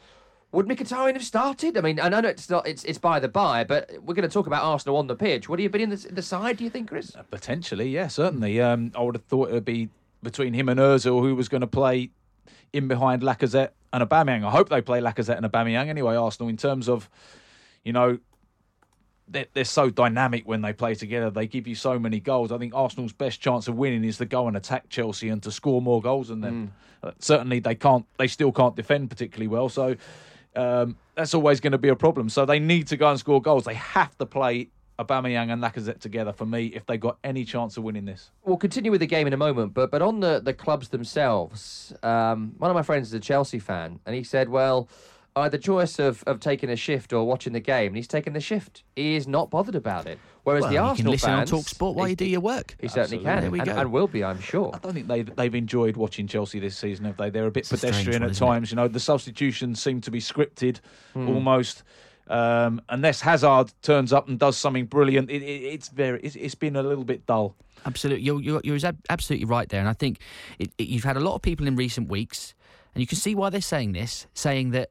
would 0.52 0.66
Mkhitaryan 0.66 1.14
have 1.14 1.24
started? 1.24 1.76
I 1.76 1.80
mean, 1.80 2.00
I 2.00 2.08
know 2.08 2.20
it's 2.20 2.48
not 2.48 2.66
it's 2.66 2.84
it's 2.84 2.98
by 2.98 3.20
the 3.20 3.28
by, 3.28 3.64
but 3.64 3.90
we're 4.02 4.14
going 4.14 4.28
to 4.28 4.32
talk 4.32 4.46
about 4.46 4.62
Arsenal 4.62 4.96
on 4.96 5.06
the 5.06 5.16
pitch. 5.16 5.48
Would 5.48 5.58
he 5.58 5.64
have 5.64 5.72
been 5.72 5.82
in 5.82 5.90
the, 5.90 5.96
the 6.10 6.22
side? 6.22 6.56
Do 6.58 6.64
you 6.64 6.70
think, 6.70 6.88
Chris? 6.88 7.12
Potentially, 7.30 7.88
yeah, 7.90 8.08
certainly. 8.08 8.60
Um, 8.60 8.92
I 8.94 9.02
would 9.02 9.16
have 9.16 9.24
thought 9.24 9.50
it 9.50 9.52
would 9.52 9.64
be 9.64 9.88
between 10.22 10.54
him 10.54 10.68
and 10.68 10.80
Özil 10.80 11.20
who 11.20 11.34
was 11.34 11.48
going 11.48 11.60
to 11.60 11.66
play 11.66 12.10
in 12.72 12.88
behind 12.88 13.22
Lacazette 13.22 13.70
and 13.92 14.08
Aubameyang. 14.08 14.44
I 14.44 14.50
hope 14.50 14.68
they 14.68 14.80
play 14.80 15.00
Lacazette 15.00 15.36
and 15.36 15.46
Aubameyang 15.46 15.88
anyway. 15.88 16.16
Arsenal, 16.16 16.48
in 16.48 16.56
terms 16.56 16.88
of, 16.88 17.10
you 17.84 17.92
know, 17.92 18.18
they're, 19.28 19.46
they're 19.52 19.64
so 19.64 19.90
dynamic 19.90 20.46
when 20.46 20.62
they 20.62 20.72
play 20.72 20.94
together. 20.94 21.30
They 21.30 21.46
give 21.46 21.66
you 21.66 21.74
so 21.74 21.98
many 21.98 22.20
goals. 22.20 22.52
I 22.52 22.58
think 22.58 22.74
Arsenal's 22.74 23.12
best 23.12 23.40
chance 23.40 23.68
of 23.68 23.76
winning 23.76 24.04
is 24.04 24.18
to 24.18 24.26
go 24.26 24.48
and 24.48 24.56
attack 24.56 24.88
Chelsea 24.88 25.28
and 25.28 25.42
to 25.42 25.50
score 25.50 25.82
more 25.82 26.00
goals 26.00 26.28
than 26.28 26.40
them. 26.40 26.72
Uh, 27.02 27.12
certainly, 27.18 27.58
they 27.60 27.74
can't. 27.74 28.06
They 28.18 28.26
still 28.26 28.52
can't 28.52 28.76
defend 28.76 29.10
particularly 29.10 29.48
well. 29.48 29.68
So 29.68 29.96
um, 30.54 30.96
that's 31.14 31.34
always 31.34 31.60
going 31.60 31.72
to 31.72 31.78
be 31.78 31.88
a 31.88 31.96
problem. 31.96 32.28
So 32.28 32.46
they 32.46 32.58
need 32.58 32.86
to 32.88 32.96
go 32.96 33.10
and 33.10 33.18
score 33.18 33.42
goals. 33.42 33.64
They 33.64 33.74
have 33.74 34.16
to 34.18 34.26
play 34.26 34.68
Aubameyang 34.98 35.52
and 35.52 35.62
Lacazette 35.62 36.00
together 36.00 36.32
for 36.32 36.46
me 36.46 36.66
if 36.66 36.86
they 36.86 36.96
got 36.96 37.18
any 37.22 37.44
chance 37.44 37.76
of 37.76 37.84
winning 37.84 38.06
this. 38.06 38.30
We'll 38.44 38.56
continue 38.56 38.90
with 38.90 39.00
the 39.00 39.06
game 39.06 39.26
in 39.26 39.32
a 39.32 39.36
moment, 39.36 39.74
but 39.74 39.90
but 39.90 40.02
on 40.02 40.20
the, 40.20 40.40
the 40.40 40.54
clubs 40.54 40.88
themselves, 40.88 41.92
um, 42.02 42.54
one 42.58 42.70
of 42.70 42.74
my 42.74 42.82
friends 42.82 43.08
is 43.08 43.14
a 43.14 43.20
Chelsea 43.20 43.58
fan, 43.58 44.00
and 44.06 44.14
he 44.14 44.22
said, 44.22 44.48
well, 44.48 44.88
I 45.36 45.42
had 45.44 45.52
the 45.52 45.58
choice 45.58 45.98
of, 45.98 46.24
of 46.26 46.40
taking 46.40 46.70
a 46.70 46.76
shift 46.76 47.12
or 47.12 47.24
watching 47.26 47.52
the 47.52 47.60
game, 47.60 47.88
and 47.88 47.96
he's 47.96 48.08
taken 48.08 48.32
the 48.32 48.40
shift. 48.40 48.82
He 48.96 49.16
is 49.16 49.28
not 49.28 49.50
bothered 49.50 49.74
about 49.74 50.06
it. 50.06 50.18
Whereas 50.44 50.62
Well, 50.62 50.70
the 50.70 50.74
you 50.76 50.80
can 50.80 50.88
Arsenal 50.88 51.12
listen 51.12 51.30
on 51.30 51.38
fans, 51.40 51.50
Talk 51.50 51.68
Sport 51.68 51.94
while 51.94 52.06
he- 52.06 52.10
you 52.12 52.16
do 52.16 52.24
your 52.24 52.40
work. 52.40 52.74
He 52.80 52.88
certainly 52.88 53.18
Absolutely. 53.18 53.24
can, 53.26 53.40
There 53.42 53.50
we 53.50 53.58
and, 53.60 53.68
go. 53.68 53.76
and 53.76 53.92
will 53.92 54.06
be, 54.08 54.24
I'm 54.24 54.40
sure. 54.40 54.70
I 54.74 54.78
don't 54.78 54.94
think 54.94 55.08
they've, 55.08 55.36
they've 55.36 55.54
enjoyed 55.54 55.98
watching 55.98 56.26
Chelsea 56.26 56.58
this 56.58 56.78
season, 56.78 57.04
have 57.04 57.18
they? 57.18 57.28
They're 57.28 57.46
a 57.46 57.50
bit 57.50 57.70
It's 57.70 57.72
a 57.72 57.76
pedestrian 57.86 58.22
one, 58.22 58.30
at 58.30 58.30
isn't 58.32 58.42
it? 58.42 58.46
times. 58.48 58.70
You 58.70 58.76
know, 58.76 58.88
the 58.88 58.98
substitutions 59.00 59.82
seem 59.82 60.00
to 60.00 60.10
be 60.10 60.20
scripted 60.20 60.80
Hmm. 61.12 61.28
almost. 61.28 61.82
Um, 62.28 62.80
unless 62.88 63.20
Hazard 63.20 63.72
turns 63.82 64.12
up 64.14 64.28
and 64.28 64.38
does 64.38 64.56
something 64.56 64.86
brilliant, 64.86 65.30
it, 65.30 65.42
it, 65.42 65.62
it's 65.62 65.88
very. 65.90 66.18
It's, 66.22 66.34
it's 66.34 66.54
been 66.56 66.74
a 66.76 66.82
little 66.82 67.04
bit 67.04 67.24
dull. 67.26 67.54
Absolutely, 67.84 68.24
you're 68.24 68.40
you're, 68.40 68.60
you're 68.64 68.78
absolutely 69.10 69.44
right 69.44 69.68
there, 69.68 69.78
and 69.78 69.88
I 69.88 69.92
think 69.92 70.18
it, 70.58 70.72
it, 70.78 70.88
you've 70.88 71.04
had 71.04 71.16
a 71.16 71.20
lot 71.20 71.36
of 71.36 71.42
people 71.42 71.68
in 71.68 71.76
recent 71.76 72.08
weeks, 72.08 72.54
and 72.94 73.00
you 73.00 73.06
can 73.06 73.16
see 73.16 73.36
why 73.36 73.50
they're 73.50 73.60
saying 73.60 73.92
this, 73.92 74.26
saying 74.34 74.70
that 74.72 74.90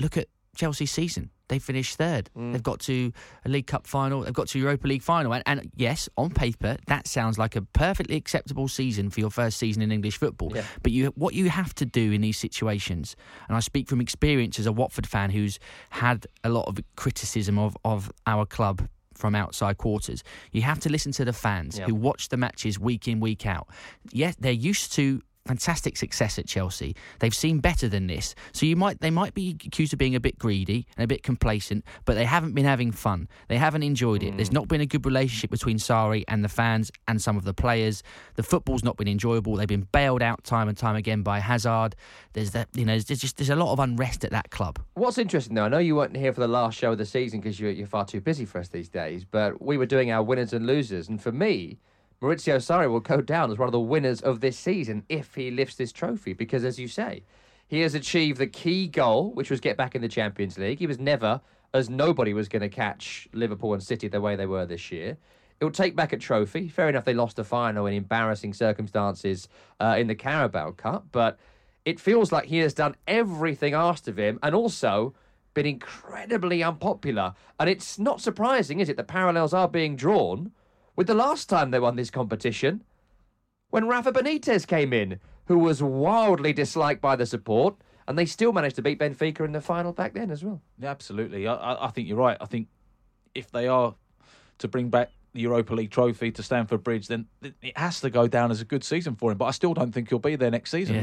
look 0.00 0.16
at 0.16 0.28
Chelsea's 0.56 0.90
season. 0.90 1.30
they 1.48 1.58
finished 1.58 1.96
third. 1.96 2.30
Mm. 2.36 2.52
They've 2.52 2.62
got 2.62 2.80
to 2.80 3.12
a 3.44 3.48
League 3.48 3.66
Cup 3.66 3.86
final. 3.86 4.22
They've 4.22 4.32
got 4.32 4.48
to 4.48 4.58
Europa 4.58 4.86
League 4.86 5.02
final. 5.02 5.34
And, 5.34 5.42
and 5.46 5.70
yes, 5.76 6.08
on 6.16 6.30
paper, 6.30 6.78
that 6.86 7.06
sounds 7.06 7.38
like 7.38 7.56
a 7.56 7.62
perfectly 7.62 8.16
acceptable 8.16 8.68
season 8.68 9.10
for 9.10 9.20
your 9.20 9.30
first 9.30 9.58
season 9.58 9.82
in 9.82 9.92
English 9.92 10.16
football. 10.18 10.52
Yeah. 10.54 10.64
But 10.82 10.92
you, 10.92 11.12
what 11.14 11.34
you 11.34 11.50
have 11.50 11.74
to 11.74 11.84
do 11.84 12.12
in 12.12 12.22
these 12.22 12.38
situations, 12.38 13.16
and 13.48 13.56
I 13.56 13.60
speak 13.60 13.88
from 13.88 14.00
experience 14.00 14.58
as 14.58 14.66
a 14.66 14.72
Watford 14.72 15.06
fan 15.06 15.30
who's 15.30 15.58
had 15.90 16.26
a 16.42 16.48
lot 16.48 16.68
of 16.68 16.78
criticism 16.96 17.58
of, 17.58 17.76
of 17.84 18.10
our 18.26 18.46
club 18.46 18.88
from 19.14 19.34
outside 19.34 19.76
quarters. 19.76 20.24
You 20.52 20.62
have 20.62 20.80
to 20.80 20.90
listen 20.90 21.12
to 21.12 21.24
the 21.24 21.34
fans 21.34 21.78
who 21.78 21.94
watch 21.94 22.30
the 22.30 22.38
matches 22.38 22.78
week 22.78 23.08
in, 23.08 23.20
week 23.20 23.46
out. 23.46 23.68
Yes, 24.10 24.36
they're 24.38 24.52
used 24.52 24.92
to 24.94 25.20
fantastic 25.46 25.96
success 25.96 26.38
at 26.38 26.46
Chelsea. 26.46 26.94
They've 27.18 27.34
seen 27.34 27.58
better 27.58 27.88
than 27.88 28.06
this. 28.06 28.34
So 28.52 28.66
you 28.66 28.76
might 28.76 29.00
they 29.00 29.10
might 29.10 29.34
be 29.34 29.56
accused 29.64 29.92
of 29.92 29.98
being 29.98 30.14
a 30.14 30.20
bit 30.20 30.38
greedy 30.38 30.86
and 30.96 31.04
a 31.04 31.06
bit 31.06 31.22
complacent, 31.22 31.84
but 32.04 32.14
they 32.14 32.24
haven't 32.24 32.54
been 32.54 32.64
having 32.64 32.92
fun. 32.92 33.28
They 33.48 33.56
haven't 33.56 33.82
enjoyed 33.82 34.22
it. 34.22 34.36
There's 34.36 34.48
hmm. 34.48 34.54
not 34.54 34.68
been 34.68 34.80
a 34.80 34.86
good 34.86 35.04
relationship 35.04 35.50
between 35.50 35.78
Sarri 35.78 36.24
and 36.28 36.44
the 36.44 36.48
fans 36.48 36.90
and 37.08 37.20
some 37.20 37.36
of 37.36 37.44
the 37.44 37.54
players. 37.54 38.02
The 38.34 38.42
football's 38.42 38.84
not 38.84 38.96
been 38.96 39.08
enjoyable. 39.08 39.56
They've 39.56 39.66
been 39.66 39.88
bailed 39.92 40.22
out 40.22 40.44
time 40.44 40.68
and 40.68 40.76
time 40.76 40.96
again 40.96 41.22
by 41.22 41.40
Hazard. 41.40 41.96
There's 42.32 42.52
that 42.52 42.68
you 42.74 42.84
know, 42.84 42.98
there's 42.98 43.20
just 43.20 43.36
there's 43.36 43.50
a 43.50 43.56
lot 43.56 43.72
of 43.72 43.78
unrest 43.78 44.24
at 44.24 44.30
that 44.30 44.50
club. 44.50 44.78
What's 44.94 45.18
interesting 45.18 45.54
though, 45.54 45.64
I 45.64 45.68
know 45.68 45.78
you 45.78 45.96
weren't 45.96 46.16
here 46.16 46.32
for 46.32 46.40
the 46.40 46.48
last 46.48 46.78
show 46.78 46.92
of 46.92 46.98
the 46.98 47.06
season 47.06 47.40
because 47.40 47.58
you're, 47.58 47.70
you're 47.70 47.86
far 47.86 48.04
too 48.04 48.20
busy 48.20 48.44
for 48.44 48.58
us 48.58 48.68
these 48.68 48.88
days, 48.88 49.24
but 49.24 49.60
we 49.60 49.76
were 49.76 49.86
doing 49.86 50.10
our 50.10 50.22
winners 50.22 50.52
and 50.52 50.66
losers, 50.66 51.08
and 51.08 51.20
for 51.20 51.32
me, 51.32 51.78
Maurizio 52.22 52.58
Sarri 52.58 52.88
will 52.88 53.00
go 53.00 53.20
down 53.20 53.50
as 53.50 53.58
one 53.58 53.66
of 53.66 53.72
the 53.72 53.80
winners 53.80 54.20
of 54.20 54.40
this 54.40 54.56
season 54.56 55.02
if 55.08 55.34
he 55.34 55.50
lifts 55.50 55.74
this 55.74 55.90
trophy, 55.90 56.32
because 56.32 56.64
as 56.64 56.78
you 56.78 56.86
say, 56.86 57.24
he 57.66 57.80
has 57.80 57.96
achieved 57.96 58.38
the 58.38 58.46
key 58.46 58.86
goal, 58.86 59.32
which 59.32 59.50
was 59.50 59.58
get 59.58 59.76
back 59.76 59.96
in 59.96 60.02
the 60.02 60.08
Champions 60.08 60.56
League. 60.56 60.78
He 60.78 60.86
was 60.86 61.00
never, 61.00 61.40
as 61.74 61.90
nobody 61.90 62.32
was 62.32 62.48
going 62.48 62.62
to 62.62 62.68
catch 62.68 63.28
Liverpool 63.32 63.74
and 63.74 63.82
City 63.82 64.06
the 64.06 64.20
way 64.20 64.36
they 64.36 64.46
were 64.46 64.64
this 64.64 64.92
year. 64.92 65.16
It 65.58 65.64
will 65.64 65.72
take 65.72 65.96
back 65.96 66.12
a 66.12 66.16
trophy. 66.16 66.68
Fair 66.68 66.88
enough, 66.88 67.04
they 67.04 67.14
lost 67.14 67.40
a 67.40 67.44
final 67.44 67.86
in 67.86 67.94
embarrassing 67.94 68.54
circumstances 68.54 69.48
uh, 69.80 69.96
in 69.98 70.06
the 70.06 70.14
Carabao 70.14 70.72
Cup, 70.72 71.06
but 71.10 71.40
it 71.84 71.98
feels 71.98 72.30
like 72.30 72.44
he 72.44 72.58
has 72.58 72.72
done 72.72 72.94
everything 73.08 73.74
asked 73.74 74.06
of 74.06 74.16
him 74.16 74.38
and 74.44 74.54
also 74.54 75.12
been 75.54 75.66
incredibly 75.66 76.62
unpopular. 76.62 77.34
And 77.58 77.68
it's 77.68 77.98
not 77.98 78.20
surprising, 78.20 78.78
is 78.78 78.88
it, 78.88 78.96
The 78.96 79.02
parallels 79.02 79.52
are 79.52 79.68
being 79.68 79.96
drawn 79.96 80.52
with 80.96 81.06
the 81.06 81.14
last 81.14 81.48
time 81.48 81.70
they 81.70 81.80
won 81.80 81.96
this 81.96 82.10
competition 82.10 82.82
when 83.70 83.88
Rafa 83.88 84.12
Benitez 84.12 84.66
came 84.66 84.92
in, 84.92 85.18
who 85.46 85.58
was 85.58 85.82
wildly 85.82 86.52
disliked 86.52 87.00
by 87.00 87.16
the 87.16 87.24
support, 87.26 87.74
and 88.06 88.18
they 88.18 88.26
still 88.26 88.52
managed 88.52 88.76
to 88.76 88.82
beat 88.82 88.98
Benfica 88.98 89.44
in 89.44 89.52
the 89.52 89.60
final 89.60 89.92
back 89.92 90.12
then 90.12 90.30
as 90.30 90.44
well. 90.44 90.60
Yeah, 90.78 90.90
absolutely. 90.90 91.46
I, 91.46 91.86
I, 91.86 91.90
think 91.90 92.08
you're 92.08 92.18
right. 92.18 92.36
I 92.40 92.46
think 92.46 92.68
if 93.34 93.50
they 93.50 93.68
are 93.68 93.94
to 94.58 94.68
bring 94.68 94.90
back 94.90 95.10
the 95.32 95.40
Europa 95.40 95.74
League 95.74 95.90
trophy 95.90 96.30
to 96.32 96.42
Stamford 96.42 96.84
Bridge, 96.84 97.08
then 97.08 97.26
it- 97.42 97.76
has 97.76 98.00
to 98.00 98.10
go 98.10 98.26
down 98.28 98.50
as 98.50 98.60
a 98.60 98.64
good 98.64 98.84
season 98.84 99.14
for 99.16 99.32
him. 99.32 99.38
But 99.38 99.46
I 99.46 99.50
still 99.52 99.72
don't 99.72 99.92
think 99.92 100.10
he'll 100.10 100.18
be 100.18 100.36
there 100.36 100.50
next 100.50 100.70
season. 100.70 100.94
Yeah. 100.94 101.02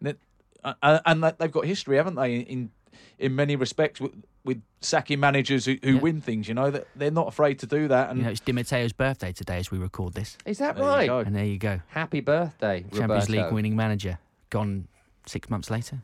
And 0.00 0.08
it- 0.08 0.20
uh, 0.62 1.00
and 1.06 1.24
they've 1.38 1.50
got 1.50 1.64
history, 1.64 1.96
haven't 1.96 2.14
they? 2.16 2.36
In 2.36 2.70
in 3.18 3.34
many 3.34 3.56
respects, 3.56 4.00
with, 4.00 4.12
with 4.44 4.62
sacking 4.80 5.20
managers 5.20 5.64
who, 5.66 5.76
who 5.82 5.94
Yeah. 5.94 6.00
win 6.00 6.20
things. 6.20 6.48
You 6.48 6.54
know 6.54 6.70
that 6.70 6.86
they're 6.96 7.10
not 7.10 7.28
afraid 7.28 7.58
to 7.60 7.66
do 7.66 7.88
that. 7.88 8.10
And 8.10 8.18
You 8.18 8.24
know, 8.24 8.30
it's 8.30 8.40
Di 8.40 8.52
Matteo's 8.52 8.92
birthday 8.92 9.32
today 9.32 9.58
as 9.58 9.70
we 9.70 9.78
record 9.78 10.14
this. 10.14 10.36
Is 10.46 10.58
that 10.58 10.76
There 10.76 10.84
right? 10.84 11.08
And 11.10 11.34
there 11.36 11.44
you 11.44 11.58
go. 11.58 11.80
Happy 11.88 12.20
birthday, 12.20 12.80
Champions 12.82 13.00
Roberto. 13.28 13.32
League 13.32 13.52
winning 13.52 13.76
manager. 13.76 14.18
Gone 14.50 14.88
six 15.26 15.50
months 15.50 15.70
later. 15.70 16.02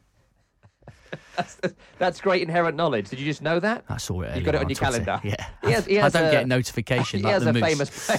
That's 1.99 2.21
great 2.21 2.43
inherent 2.43 2.77
knowledge. 2.77 3.09
Did 3.11 3.19
you 3.19 3.25
just 3.27 3.43
know 3.43 3.59
that? 3.61 3.85
I 3.89 3.97
saw 3.97 4.23
it 4.23 4.37
You've 4.37 4.45
got 4.45 4.55
it 4.55 4.61
on 4.63 4.69
your 4.69 4.77
Twitter. 4.77 5.05
calendar. 5.05 5.21
Yeah. 5.29 5.47
He 5.65 5.71
has- 5.73 5.87
he 5.87 6.01
I 6.01 6.09
don't 6.09 6.29
a- 6.29 6.31
get 6.31 6.47
notification 6.49 7.19
he 7.21 7.25
like 7.25 7.33
has 7.35 7.45
the 7.45 7.51
a 7.51 7.53
moose. 7.53 7.63
famous. 7.63 8.11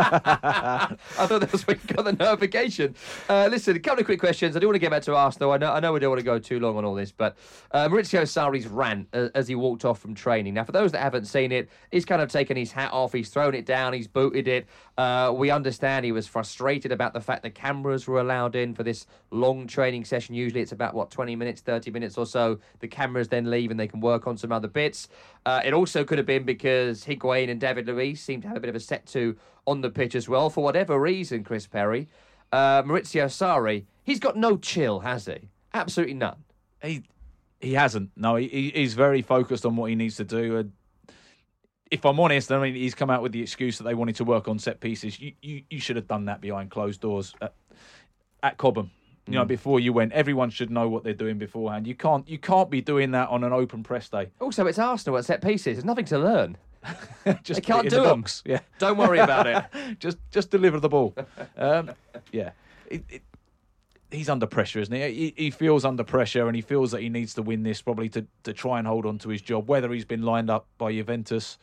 I 0.00 0.96
thought 1.26 1.40
that 1.40 1.52
was 1.52 1.66
when 1.66 1.78
you 1.86 1.94
got 1.94 2.04
the 2.04 2.12
notification. 2.12 2.94
Uh, 3.28 3.48
listen, 3.50 3.76
a 3.76 3.80
couple 3.80 4.00
of 4.00 4.06
quick 4.06 4.20
questions. 4.20 4.56
I 4.56 4.60
do 4.60 4.66
want 4.66 4.76
to 4.76 4.80
get 4.80 4.90
back 4.90 5.02
to 5.02 5.14
Arsenal. 5.14 5.52
I 5.52 5.58
know, 5.58 5.72
I 5.72 5.80
know 5.80 5.92
we 5.92 6.00
don't 6.00 6.10
want 6.10 6.20
to 6.20 6.24
go 6.24 6.38
too 6.38 6.60
long 6.60 6.76
on 6.76 6.84
all 6.84 6.94
this, 6.94 7.12
but 7.12 7.36
uh, 7.72 7.88
Maurizio 7.88 8.22
Sarri's 8.22 8.66
rant 8.66 9.08
uh, 9.12 9.28
as 9.34 9.48
he 9.48 9.54
walked 9.54 9.84
off 9.84 9.98
from 9.98 10.14
training. 10.14 10.54
Now, 10.54 10.64
for 10.64 10.72
those 10.72 10.92
that 10.92 11.00
haven't 11.00 11.26
seen 11.26 11.52
it, 11.52 11.68
he's 11.90 12.04
kind 12.04 12.20
of 12.22 12.28
taken 12.30 12.56
his 12.56 12.72
hat 12.72 12.92
off. 12.92 13.12
He's 13.12 13.28
thrown 13.30 13.54
it 13.54 13.66
down. 13.66 13.92
He's 13.92 14.06
booted 14.08 14.48
it. 14.48 14.66
Uh, 14.98 15.32
we 15.34 15.50
understand 15.50 16.04
he 16.04 16.12
was 16.12 16.26
frustrated 16.26 16.92
about 16.92 17.12
the 17.14 17.20
fact 17.20 17.42
that 17.42 17.54
cameras 17.54 18.06
were 18.06 18.20
allowed 18.20 18.54
in 18.54 18.74
for 18.74 18.82
this 18.82 19.06
long 19.30 19.66
training 19.66 20.04
session. 20.04 20.34
Usually, 20.34 20.60
it's 20.60 20.72
about 20.72 20.94
what 20.94 21.10
20 21.10 21.36
minutes, 21.36 21.60
30 21.62 21.90
minutes 21.90 22.09
or 22.18 22.26
so. 22.26 22.58
The 22.80 22.88
cameras 22.88 23.28
then 23.28 23.50
leave 23.50 23.70
and 23.70 23.78
they 23.78 23.88
can 23.88 24.00
work 24.00 24.26
on 24.26 24.36
some 24.36 24.52
other 24.52 24.68
bits. 24.68 25.08
Uh, 25.46 25.60
it 25.64 25.72
also 25.72 26.04
could 26.04 26.18
have 26.18 26.26
been 26.26 26.44
because 26.44 27.04
Higuain 27.04 27.50
and 27.50 27.60
David 27.60 27.86
Luiz 27.86 28.20
seem 28.20 28.40
to 28.42 28.48
have 28.48 28.56
a 28.56 28.60
bit 28.60 28.70
of 28.70 28.76
a 28.76 28.80
set 28.80 29.06
to 29.06 29.36
on 29.66 29.80
the 29.80 29.90
pitch 29.90 30.14
as 30.14 30.28
well. 30.28 30.50
For 30.50 30.62
whatever 30.64 30.98
reason, 30.98 31.44
Chris 31.44 31.66
Perry, 31.66 32.08
uh, 32.52 32.82
Maurizio 32.82 33.26
Sarri, 33.26 33.84
he's 34.04 34.18
got 34.20 34.36
no 34.36 34.56
chill, 34.56 35.00
has 35.00 35.26
he? 35.26 35.48
Absolutely 35.74 36.14
none. 36.14 36.36
He 36.82 37.04
he 37.60 37.74
hasn't. 37.74 38.10
No, 38.16 38.36
he- 38.36 38.72
he's 38.74 38.94
very 38.94 39.20
focused 39.22 39.66
on 39.66 39.76
what 39.76 39.90
he 39.90 39.94
needs 39.94 40.16
to 40.16 40.24
do. 40.24 40.56
And 40.56 40.72
if 41.90 42.04
I'm 42.06 42.18
honest, 42.18 42.50
I 42.50 42.60
mean, 42.60 42.74
he's 42.74 42.94
come 42.94 43.10
out 43.10 43.22
with 43.22 43.32
the 43.32 43.42
excuse 43.42 43.76
that 43.78 43.84
they 43.84 43.94
wanted 43.94 44.16
to 44.16 44.24
work 44.24 44.48
on 44.48 44.58
set 44.58 44.80
pieces. 44.80 45.20
You 45.20 45.32
you, 45.42 45.62
you 45.68 45.80
should 45.80 45.96
have 45.96 46.08
done 46.08 46.24
that 46.26 46.40
behind 46.40 46.70
closed 46.70 47.00
doors 47.00 47.34
at, 47.42 47.52
at 48.42 48.56
Cobham. 48.56 48.90
You 49.26 49.34
know, 49.34 49.44
before 49.44 49.78
you 49.78 49.92
went, 49.92 50.12
everyone 50.12 50.50
should 50.50 50.70
know 50.70 50.88
what 50.88 51.04
they're 51.04 51.12
doing 51.14 51.38
beforehand. 51.38 51.86
You 51.86 51.94
can't 51.94 52.28
you 52.28 52.38
can't 52.38 52.68
be 52.68 52.80
doing 52.80 53.12
that 53.12 53.28
on 53.28 53.44
an 53.44 53.52
open 53.52 53.82
press 53.84 54.08
day. 54.08 54.30
Also, 54.40 54.66
it's 54.66 54.78
Arsenal 54.78 55.18
at 55.18 55.24
set 55.24 55.40
pieces. 55.40 55.76
There's 55.76 55.84
nothing 55.84 56.06
to 56.06 56.18
learn. 56.18 56.56
Just 57.44 57.46
They 57.46 57.54
put 57.54 57.64
can't 57.64 57.86
it 57.86 57.92
in 57.92 57.98
do 58.02 58.08
the 58.08 58.14
box. 58.14 58.42
Yeah, 58.44 58.60
Don't 58.78 58.96
worry 58.96 59.18
about 59.18 59.46
it. 59.46 59.98
just 60.00 60.18
just 60.32 60.50
deliver 60.50 60.80
the 60.80 60.88
ball. 60.88 61.14
Um, 61.56 61.92
yeah, 62.32 62.50
it, 62.86 63.04
it, 63.08 63.22
he's 64.10 64.28
under 64.30 64.46
pressure, 64.46 64.80
isn't 64.80 64.94
he? 64.94 65.12
he? 65.12 65.34
He 65.36 65.50
feels 65.50 65.84
under 65.84 66.02
pressure, 66.02 66.46
and 66.46 66.56
he 66.56 66.62
feels 66.62 66.90
that 66.92 67.02
he 67.02 67.08
needs 67.10 67.34
to 67.34 67.42
win 67.42 67.62
this 67.62 67.82
probably 67.82 68.08
to 68.10 68.26
to 68.44 68.52
try 68.52 68.78
and 68.78 68.88
hold 68.88 69.04
on 69.06 69.18
to 69.18 69.28
his 69.28 69.42
job. 69.42 69.68
Whether 69.68 69.92
he's 69.92 70.06
been 70.06 70.22
lined 70.22 70.50
up 70.50 70.66
by 70.78 70.92
Juventus. 70.92 71.58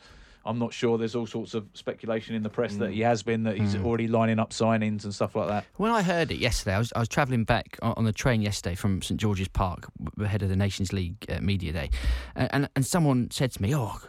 I'm 0.48 0.58
not 0.58 0.72
sure. 0.72 0.98
There's 0.98 1.14
all 1.14 1.26
sorts 1.26 1.54
of 1.54 1.66
speculation 1.74 2.34
in 2.34 2.42
the 2.42 2.48
press 2.48 2.76
that 2.76 2.90
he 2.90 3.00
has 3.00 3.22
been, 3.22 3.42
that 3.44 3.56
he's 3.56 3.76
already 3.76 4.08
lining 4.08 4.38
up 4.38 4.50
signings 4.50 5.04
and 5.04 5.14
stuff 5.14 5.36
like 5.36 5.48
that. 5.48 5.64
When 5.76 5.90
I 5.90 6.02
heard 6.02 6.30
it 6.32 6.38
yesterday, 6.38 6.74
I 6.74 6.78
was, 6.78 6.92
I 6.96 7.00
was 7.00 7.08
travelling 7.08 7.44
back 7.44 7.78
on, 7.82 7.94
on 7.98 8.04
the 8.04 8.12
train 8.12 8.40
yesterday 8.40 8.74
from 8.74 9.02
St 9.02 9.20
George's 9.20 9.48
Park, 9.48 9.86
ahead 10.20 10.42
of 10.42 10.48
the 10.48 10.56
Nations 10.56 10.92
League 10.92 11.24
uh, 11.28 11.40
Media 11.40 11.72
Day, 11.72 11.90
and, 12.34 12.48
and 12.52 12.68
and 12.74 12.86
someone 12.86 13.30
said 13.30 13.52
to 13.52 13.62
me, 13.62 13.74
"Oh, 13.74 14.00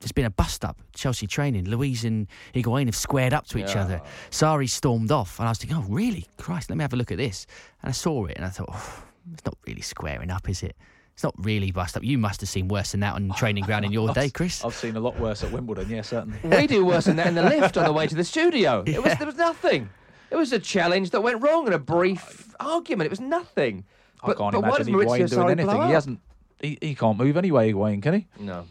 there's 0.00 0.12
been 0.12 0.24
a 0.24 0.30
bust 0.30 0.64
up 0.64 0.78
Chelsea 0.94 1.26
training. 1.26 1.68
Luiz 1.68 2.04
and 2.04 2.26
Higuain 2.54 2.86
have 2.86 2.96
squared 2.96 3.34
up 3.34 3.46
to 3.48 3.58
each 3.58 3.76
other. 3.76 4.00
Sarri 4.30 4.68
stormed 4.68 5.12
off, 5.12 5.38
and 5.38 5.46
I 5.46 5.50
was 5.50 5.58
thinking, 5.58 5.76
oh 5.76 5.84
really? 5.88 6.26
Christ, 6.38 6.70
let 6.70 6.76
me 6.76 6.82
have 6.82 6.92
a 6.94 6.96
look 6.96 7.12
at 7.12 7.18
this. 7.18 7.46
And 7.82 7.90
I 7.90 7.92
saw 7.92 8.24
it, 8.26 8.36
and 8.36 8.44
I 8.44 8.48
thought, 8.48 8.70
oh, 8.72 9.04
it's 9.32 9.44
not 9.44 9.56
really 9.66 9.82
squaring 9.82 10.30
up, 10.30 10.48
is 10.48 10.62
it? 10.62 10.74
It's 11.20 11.24
not 11.24 11.44
really 11.44 11.70
bust 11.70 11.98
up. 11.98 12.02
You 12.02 12.16
must 12.16 12.40
have 12.40 12.48
seen 12.48 12.66
worse 12.68 12.92
than 12.92 13.00
that 13.00 13.14
on 13.14 13.30
training 13.36 13.64
ground 13.64 13.84
in 13.84 13.92
your 13.92 14.08
day, 14.14 14.30
Chris. 14.30 14.64
I've 14.64 14.74
seen 14.74 14.96
a 14.96 15.00
lot 15.00 15.20
worse 15.20 15.44
at 15.44 15.52
Wimbledon. 15.52 15.90
Yeah, 15.90 16.00
certainly. 16.00 16.38
We 16.44 16.66
do 16.66 16.82
worse 16.82 17.04
than 17.04 17.16
that 17.16 17.26
in 17.26 17.34
the 17.34 17.42
lift 17.60 17.76
on 17.76 17.84
the 17.84 17.92
way 17.92 18.06
to 18.06 18.14
the 18.14 18.24
studio. 18.24 18.82
It 18.86 19.02
was 19.02 19.18
there 19.18 19.26
was 19.26 19.36
nothing. 19.36 19.90
It 20.30 20.36
was 20.36 20.50
a 20.54 20.58
challenge 20.58 21.10
that 21.10 21.22
went 21.22 21.42
wrong 21.42 21.66
and 21.66 21.74
a 21.74 21.78
brief 21.78 22.54
argument. 22.58 23.04
It 23.04 23.10
was 23.10 23.20
nothing. 23.20 23.84
I 24.22 24.32
can't 24.32 24.52
but 24.52 24.64
imagine 24.64 24.94
Maurizio 24.94 25.04
Higuain 25.04 25.16
doing 25.28 25.28
Sarri 25.28 25.50
anything. 25.50 25.82
He 25.88 25.92
hasn't. 25.92 26.20
He, 26.62 26.78
he 26.80 26.94
can't 26.94 27.18
move 27.18 27.36
anyway, 27.36 27.70
Higuain, 27.70 28.02
can 28.02 28.14
he? 28.14 28.26
No. 28.38 28.64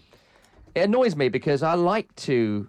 It 0.73 0.85
annoys 0.85 1.15
me 1.15 1.29
because 1.29 1.61
I 1.61 1.75
like 1.75 2.15
to 2.15 2.67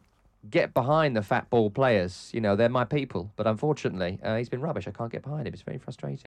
get 0.51 0.75
behind 0.75 1.17
the 1.17 1.23
fat 1.23 1.49
ball 1.49 1.71
players. 1.71 2.29
You 2.35 2.43
know, 2.43 2.55
they're 2.55 2.69
my 2.69 2.85
people. 2.85 3.33
But 3.37 3.47
unfortunately, 3.47 4.19
uh, 4.23 4.37
he's 4.37 4.51
been 4.51 4.61
rubbish. 4.61 4.87
I 4.87 4.91
can't 4.91 5.11
get 5.11 5.23
behind 5.23 5.47
him. 5.47 5.55
It's 5.55 5.63
very 5.63 5.79
frustrating. 5.79 6.27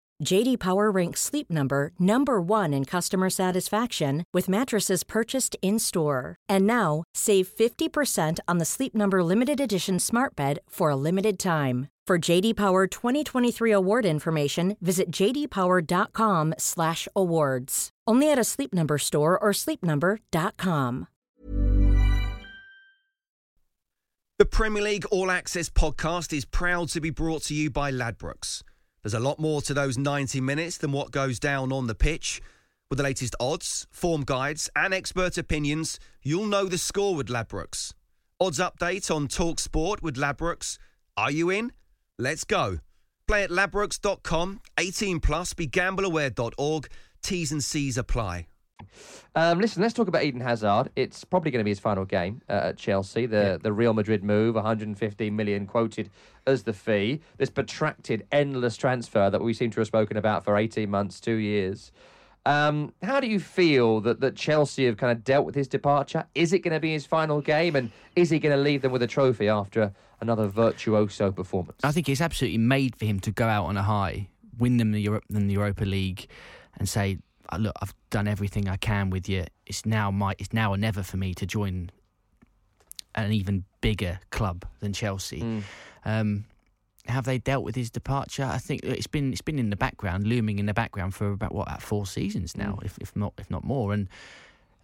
JD 0.23 0.59
Power 0.59 0.91
ranks 0.91 1.19
Sleep 1.19 1.49
Number 1.49 1.91
number 1.99 2.39
1 2.39 2.73
in 2.73 2.85
customer 2.85 3.29
satisfaction 3.29 4.23
with 4.33 4.47
mattresses 4.47 5.03
purchased 5.03 5.57
in-store. 5.61 6.37
And 6.47 6.65
now, 6.67 7.03
save 7.13 7.49
50% 7.49 8.39
on 8.47 8.59
the 8.59 8.65
Sleep 8.65 8.95
Number 8.95 9.23
limited 9.23 9.59
edition 9.59 9.99
Smart 9.99 10.35
Bed 10.35 10.59
for 10.69 10.91
a 10.91 10.95
limited 10.95 11.39
time. 11.39 11.87
For 12.07 12.19
JD 12.19 12.55
Power 12.55 12.87
2023 12.87 13.71
award 13.71 14.05
information, 14.05 14.77
visit 14.81 15.11
jdpower.com/awards. 15.11 17.89
Only 18.07 18.31
at 18.31 18.39
a 18.39 18.43
Sleep 18.43 18.73
Number 18.73 18.97
store 18.97 19.37
or 19.39 19.51
sleepnumber.com. 19.53 21.07
The 24.39 24.45
Premier 24.45 24.83
League 24.83 25.05
All 25.11 25.29
Access 25.29 25.69
podcast 25.69 26.33
is 26.33 26.45
proud 26.45 26.89
to 26.89 26.99
be 26.99 27.11
brought 27.11 27.43
to 27.43 27.53
you 27.53 27.69
by 27.69 27.91
Ladbrokes. 27.91 28.63
There's 29.03 29.13
a 29.13 29.19
lot 29.19 29.39
more 29.39 29.61
to 29.63 29.73
those 29.73 29.97
90 29.97 30.41
minutes 30.41 30.77
than 30.77 30.91
what 30.91 31.11
goes 31.11 31.39
down 31.39 31.71
on 31.71 31.87
the 31.87 31.95
pitch. 31.95 32.41
With 32.89 32.97
the 32.97 33.03
latest 33.03 33.35
odds, 33.39 33.87
form 33.89 34.23
guides, 34.23 34.69
and 34.75 34.93
expert 34.93 35.37
opinions, 35.37 35.99
you'll 36.21 36.45
know 36.45 36.65
the 36.65 36.77
score 36.77 37.15
with 37.15 37.27
Ladbrokes. 37.27 37.93
Odds 38.39 38.59
update 38.59 39.13
on 39.13 39.27
Talk 39.27 39.59
Sport 39.59 40.03
with 40.03 40.17
Ladbrokes. 40.17 40.77
Are 41.17 41.31
you 41.31 41.49
in? 41.49 41.71
Let's 42.19 42.43
go. 42.43 42.79
Play 43.27 43.43
at 43.43 43.49
ladbrokes.com, 43.49 44.61
18 44.77 45.19
plus, 45.19 45.53
begambleaware.org. 45.53 46.87
T's 47.23 47.51
and 47.51 47.63
C's 47.63 47.97
apply. 47.97 48.47
Um, 49.35 49.59
listen, 49.59 49.81
let's 49.81 49.93
talk 49.93 50.07
about 50.07 50.23
Eden 50.23 50.41
Hazard. 50.41 50.89
It's 50.95 51.23
probably 51.23 51.51
going 51.51 51.61
to 51.61 51.63
be 51.63 51.71
his 51.71 51.79
final 51.79 52.03
game 52.03 52.41
uh, 52.49 52.53
at 52.63 52.77
Chelsea. 52.77 53.25
The 53.25 53.37
yeah. 53.37 53.57
the 53.57 53.71
Real 53.71 53.93
Madrid 53.93 54.23
move, 54.23 54.55
115 54.55 55.35
million 55.35 55.65
quoted 55.65 56.09
as 56.47 56.63
the 56.63 56.73
fee. 56.73 57.21
This 57.37 57.49
protracted, 57.49 58.25
endless 58.31 58.77
transfer 58.77 59.29
that 59.29 59.41
we 59.41 59.53
seem 59.53 59.71
to 59.71 59.79
have 59.79 59.87
spoken 59.87 60.17
about 60.17 60.43
for 60.43 60.57
18 60.57 60.89
months, 60.89 61.19
two 61.19 61.35
years. 61.35 61.91
Um, 62.45 62.93
how 63.03 63.19
do 63.19 63.27
you 63.27 63.39
feel 63.39 64.01
that, 64.01 64.19
that 64.21 64.35
Chelsea 64.35 64.85
have 64.85 64.97
kind 64.97 65.11
of 65.11 65.23
dealt 65.23 65.45
with 65.45 65.53
his 65.53 65.67
departure? 65.67 66.25
Is 66.33 66.53
it 66.53 66.59
going 66.59 66.73
to 66.73 66.79
be 66.79 66.91
his 66.91 67.05
final 67.05 67.39
game, 67.39 67.75
and 67.75 67.91
is 68.15 68.29
he 68.31 68.39
going 68.39 68.55
to 68.55 68.61
leave 68.61 68.81
them 68.81 68.91
with 68.91 69.03
a 69.03 69.07
trophy 69.07 69.47
after 69.47 69.93
another 70.19 70.47
virtuoso 70.47 71.31
performance? 71.31 71.79
I 71.83 71.91
think 71.91 72.09
it's 72.09 72.21
absolutely 72.21 72.57
made 72.57 72.95
for 72.95 73.05
him 73.05 73.19
to 73.21 73.31
go 73.31 73.47
out 73.47 73.65
on 73.65 73.77
a 73.77 73.83
high, 73.83 74.29
win 74.57 74.77
them 74.77 74.91
the, 74.91 75.01
Euro- 75.01 75.21
the 75.29 75.41
Europa 75.41 75.85
League, 75.85 76.27
and 76.79 76.89
say, 76.89 77.19
"Look, 77.59 77.75
I've 77.79 77.93
done 78.09 78.27
everything 78.27 78.67
I 78.67 78.77
can 78.77 79.11
with 79.11 79.29
you. 79.29 79.45
It's 79.67 79.85
now 79.85 80.09
my, 80.09 80.33
it's 80.39 80.51
now 80.51 80.73
or 80.73 80.77
never 80.77 81.03
for 81.03 81.17
me 81.17 81.35
to 81.35 81.45
join 81.45 81.91
an 83.13 83.31
even 83.33 83.65
bigger 83.81 84.19
club 84.31 84.65
than 84.79 84.93
Chelsea." 84.93 85.41
Mm. 85.41 85.61
Um, 86.05 86.45
have 87.07 87.25
they 87.25 87.37
dealt 87.37 87.63
with 87.63 87.75
his 87.75 87.89
departure? 87.89 88.43
I 88.43 88.57
think 88.57 88.83
it's 88.83 89.07
been 89.07 89.31
it's 89.31 89.41
been 89.41 89.59
in 89.59 89.69
the 89.69 89.75
background, 89.75 90.27
looming 90.27 90.59
in 90.59 90.65
the 90.65 90.73
background 90.73 91.15
for 91.15 91.31
about 91.31 91.53
what 91.53 91.67
about 91.67 91.81
four 91.81 92.05
seasons 92.05 92.55
now, 92.55 92.77
mm. 92.79 92.85
if 92.85 92.97
if 92.99 93.15
not 93.15 93.33
if 93.37 93.49
not 93.49 93.63
more. 93.63 93.93
And 93.93 94.07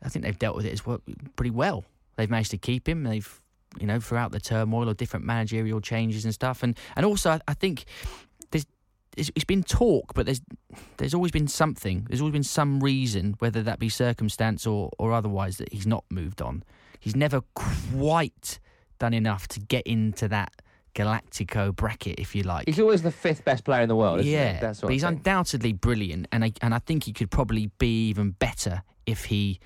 I 0.03 0.09
think 0.09 0.25
they've 0.25 0.37
dealt 0.37 0.55
with 0.55 0.65
it 0.65 0.73
as 0.73 0.85
well, 0.85 1.01
pretty 1.35 1.51
well. 1.51 1.85
They've 2.15 2.29
managed 2.29 2.51
to 2.51 2.57
keep 2.57 2.87
him. 2.87 3.03
They've 3.03 3.41
you 3.79 3.85
know 3.85 3.99
throughout 3.99 4.31
the 4.31 4.39
turmoil 4.39 4.89
of 4.89 4.97
different 4.97 5.25
managerial 5.25 5.79
changes 5.79 6.25
and 6.25 6.33
stuff. 6.33 6.63
And 6.63 6.77
and 6.95 7.05
also 7.05 7.31
I, 7.31 7.41
I 7.47 7.53
think 7.53 7.85
there's 8.49 8.65
it's, 9.15 9.31
it's 9.35 9.45
been 9.45 9.63
talk, 9.63 10.13
but 10.15 10.25
there's 10.25 10.41
there's 10.97 11.13
always 11.13 11.31
been 11.31 11.47
something. 11.47 12.07
There's 12.09 12.21
always 12.21 12.33
been 12.33 12.43
some 12.43 12.79
reason, 12.79 13.35
whether 13.39 13.61
that 13.63 13.77
be 13.77 13.89
circumstance 13.89 14.65
or 14.65 14.89
or 14.97 15.13
otherwise, 15.13 15.57
that 15.57 15.71
he's 15.71 15.87
not 15.87 16.03
moved 16.09 16.41
on. 16.41 16.63
He's 16.99 17.15
never 17.15 17.41
quite 17.53 18.59
done 18.97 19.13
enough 19.13 19.47
to 19.49 19.59
get 19.59 19.85
into 19.85 20.27
that 20.29 20.51
Galactico 20.97 21.75
bracket, 21.75 22.19
if 22.19 22.35
you 22.35 22.41
like. 22.41 22.65
He's 22.65 22.79
always 22.79 23.03
the 23.03 23.11
fifth 23.11 23.45
best 23.45 23.63
player 23.63 23.81
in 23.81 23.87
the 23.87 23.95
world. 23.95 24.23
yeah, 24.23 24.59
That's 24.59 24.81
but 24.81 24.91
he's 24.91 25.03
undoubtedly 25.03 25.71
brilliant, 25.73 26.27
and 26.31 26.43
I, 26.43 26.53
and 26.61 26.73
I 26.73 26.79
think 26.79 27.03
he 27.03 27.13
could 27.13 27.29
probably 27.29 27.69
be 27.77 28.07
even 28.09 28.31
better 28.31 28.81
if 29.05 29.25
he 29.25 29.59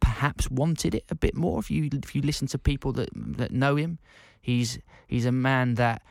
perhaps 0.00 0.50
wanted 0.50 0.94
it 0.94 1.04
a 1.10 1.14
bit 1.14 1.34
more. 1.36 1.58
If 1.58 1.70
you 1.70 1.90
if 1.92 2.14
you 2.14 2.22
listen 2.22 2.48
to 2.48 2.58
people 2.58 2.92
that 2.92 3.10
that 3.14 3.52
know 3.52 3.76
him, 3.76 3.98
he's 4.40 4.78
he's 5.06 5.26
a 5.26 5.32
man 5.32 5.74
that 5.74 6.02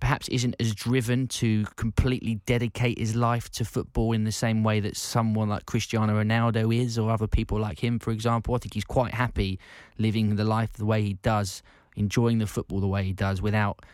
perhaps 0.00 0.28
isn't 0.28 0.56
as 0.58 0.74
driven 0.74 1.28
to 1.28 1.64
completely 1.76 2.36
dedicate 2.46 2.98
his 2.98 3.14
life 3.14 3.48
to 3.50 3.64
football 3.64 4.12
in 4.12 4.24
the 4.24 4.32
same 4.32 4.64
way 4.64 4.80
that 4.80 4.96
someone 4.96 5.48
like 5.48 5.66
Cristiano 5.66 6.14
Ronaldo 6.20 6.74
is, 6.74 6.98
or 6.98 7.10
other 7.10 7.26
people 7.26 7.60
like 7.60 7.78
him, 7.78 7.98
for 7.98 8.10
example. 8.12 8.54
I 8.54 8.58
think 8.58 8.72
he's 8.72 8.84
quite 8.84 9.12
happy 9.12 9.58
living 9.98 10.36
the 10.36 10.44
life 10.44 10.72
the 10.72 10.86
way 10.86 11.02
he 11.02 11.14
does, 11.22 11.62
enjoying 11.96 12.38
the 12.38 12.46
football 12.46 12.80
the 12.80 12.88
way 12.88 13.04
he 13.04 13.12
does, 13.12 13.42
without 13.42 13.84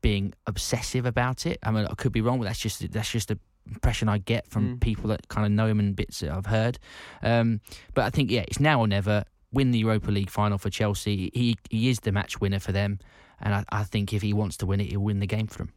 being 0.00 0.34
obsessive 0.46 1.06
about 1.06 1.46
it. 1.46 1.58
I 1.62 1.70
mean, 1.70 1.86
I 1.86 1.94
could 1.94 2.12
be 2.12 2.20
wrong, 2.20 2.38
but 2.38 2.44
that's 2.44 2.58
just 2.58 2.90
that's 2.92 3.10
just 3.10 3.28
the 3.28 3.38
impression 3.66 4.08
I 4.08 4.18
get 4.18 4.46
from 4.48 4.76
mm. 4.76 4.80
people 4.80 5.08
that 5.10 5.28
kind 5.28 5.44
of 5.46 5.52
know 5.52 5.66
him 5.66 5.80
and 5.80 5.96
bits 5.96 6.20
that 6.20 6.30
I've 6.30 6.46
heard. 6.46 6.78
Um, 7.22 7.60
but 7.94 8.04
I 8.04 8.10
think 8.10 8.30
yeah, 8.30 8.44
it's 8.46 8.60
now 8.60 8.80
or 8.80 8.86
never. 8.86 9.24
Win 9.52 9.70
the 9.70 9.78
Europa 9.78 10.10
League 10.10 10.30
final 10.30 10.58
for 10.58 10.70
Chelsea. 10.70 11.30
He 11.32 11.56
he 11.70 11.88
is 11.88 12.00
the 12.00 12.12
match 12.12 12.40
winner 12.40 12.58
for 12.58 12.72
them, 12.72 12.98
and 13.40 13.54
I, 13.54 13.64
I 13.70 13.84
think 13.84 14.12
if 14.12 14.22
he 14.22 14.32
wants 14.32 14.56
to 14.58 14.66
win 14.66 14.80
it, 14.80 14.90
he'll 14.90 15.00
win 15.00 15.20
the 15.20 15.26
game 15.26 15.46
for 15.46 15.58
them. 15.58 15.72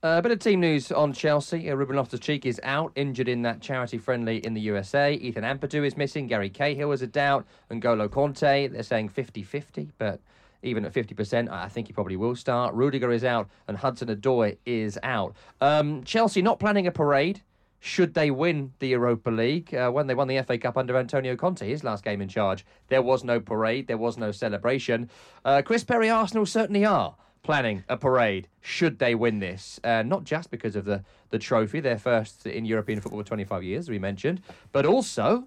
Uh, 0.00 0.14
a 0.18 0.22
bit 0.22 0.30
of 0.30 0.38
team 0.38 0.60
news 0.60 0.92
on 0.92 1.12
Chelsea. 1.12 1.68
Uh, 1.68 1.74
Ruben 1.74 1.96
Loftus-Cheek 1.96 2.46
is 2.46 2.60
out, 2.62 2.92
injured 2.94 3.28
in 3.28 3.42
that 3.42 3.60
charity 3.60 3.98
friendly 3.98 4.36
in 4.46 4.54
the 4.54 4.60
USA. 4.60 5.14
Ethan 5.14 5.42
Ampadu 5.42 5.84
is 5.84 5.96
missing. 5.96 6.28
Gary 6.28 6.48
Cahill 6.48 6.92
is 6.92 7.02
a 7.02 7.06
doubt. 7.08 7.44
And 7.68 7.82
Golo 7.82 8.06
Kanté, 8.06 8.70
they're 8.70 8.84
saying 8.84 9.08
50-50, 9.08 9.90
but 9.98 10.20
even 10.62 10.84
at 10.84 10.92
50%, 10.92 11.50
I 11.50 11.68
think 11.68 11.86
he 11.86 11.92
probably 11.92 12.16
will 12.16 12.34
start. 12.34 12.74
Rudiger 12.74 13.12
is 13.12 13.24
out 13.24 13.48
and 13.66 13.76
Hudson 13.76 14.08
Odoi 14.08 14.58
is 14.66 14.98
out. 15.02 15.36
Um, 15.60 16.02
Chelsea 16.04 16.42
not 16.42 16.58
planning 16.58 16.86
a 16.86 16.92
parade. 16.92 17.42
Should 17.80 18.14
they 18.14 18.32
win 18.32 18.72
the 18.80 18.88
Europa 18.88 19.30
League? 19.30 19.72
Uh, 19.72 19.90
when 19.90 20.08
they 20.08 20.14
won 20.14 20.26
the 20.26 20.42
FA 20.42 20.58
Cup 20.58 20.76
under 20.76 20.96
Antonio 20.96 21.36
Conte, 21.36 21.68
his 21.68 21.84
last 21.84 22.02
game 22.02 22.20
in 22.20 22.28
charge, 22.28 22.66
there 22.88 23.02
was 23.02 23.22
no 23.22 23.38
parade, 23.38 23.86
there 23.86 23.98
was 23.98 24.18
no 24.18 24.32
celebration. 24.32 25.08
Uh, 25.44 25.62
Chris 25.64 25.84
Perry 25.84 26.10
Arsenal 26.10 26.44
certainly 26.44 26.84
are 26.84 27.14
planning 27.42 27.84
a 27.88 27.96
parade 27.96 28.48
should 28.60 28.98
they 28.98 29.14
win 29.14 29.38
this. 29.38 29.78
Uh, 29.84 30.02
not 30.02 30.24
just 30.24 30.50
because 30.50 30.74
of 30.74 30.84
the, 30.84 31.04
the 31.30 31.38
trophy, 31.38 31.78
their 31.78 31.98
first 31.98 32.46
in 32.46 32.64
European 32.64 33.00
football 33.00 33.20
for 33.20 33.26
25 33.26 33.62
years, 33.62 33.88
we 33.88 33.98
mentioned, 33.98 34.42
but 34.72 34.84
also 34.84 35.46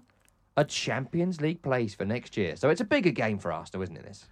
a 0.56 0.64
Champions 0.64 1.40
League 1.40 1.62
place 1.62 1.94
for 1.94 2.04
next 2.04 2.36
year. 2.36 2.56
So 2.56 2.70
it's 2.70 2.80
a 2.80 2.84
bigger 2.84 3.10
game 3.10 3.38
for 3.38 3.52
Arsenal, 3.52 3.82
isn't 3.82 3.96
it? 3.96 4.04
This 4.04 4.26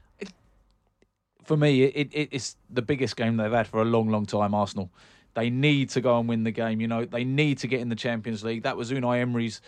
for 1.45 1.57
me, 1.57 1.85
it, 1.85 2.11
it, 2.13 2.29
it's 2.33 2.57
the 2.71 2.83
biggest 2.83 3.17
game 3.17 3.37
they've 3.37 3.53
had 3.53 3.67
for 3.67 3.83
a 3.83 3.85
long, 3.85 4.09
long 4.09 4.27
time. 4.27 4.55
Arsenal, 4.55 4.91
they 5.35 5.51
need 5.51 5.91
to 5.91 6.01
go 6.01 6.19
and 6.19 6.29
win 6.29 6.45
the 6.45 6.51
game. 6.51 6.81
You 6.81 6.89
know, 6.89 7.05
they 7.05 7.25
need 7.25 7.59
to 7.59 7.67
get 7.67 7.81
in 7.81 7.89
the 7.89 7.97
Champions 7.97 8.45
League. 8.45 8.63
That 8.63 8.77
was 8.77 8.91
Unai 8.91 9.21
Emery's 9.21 9.61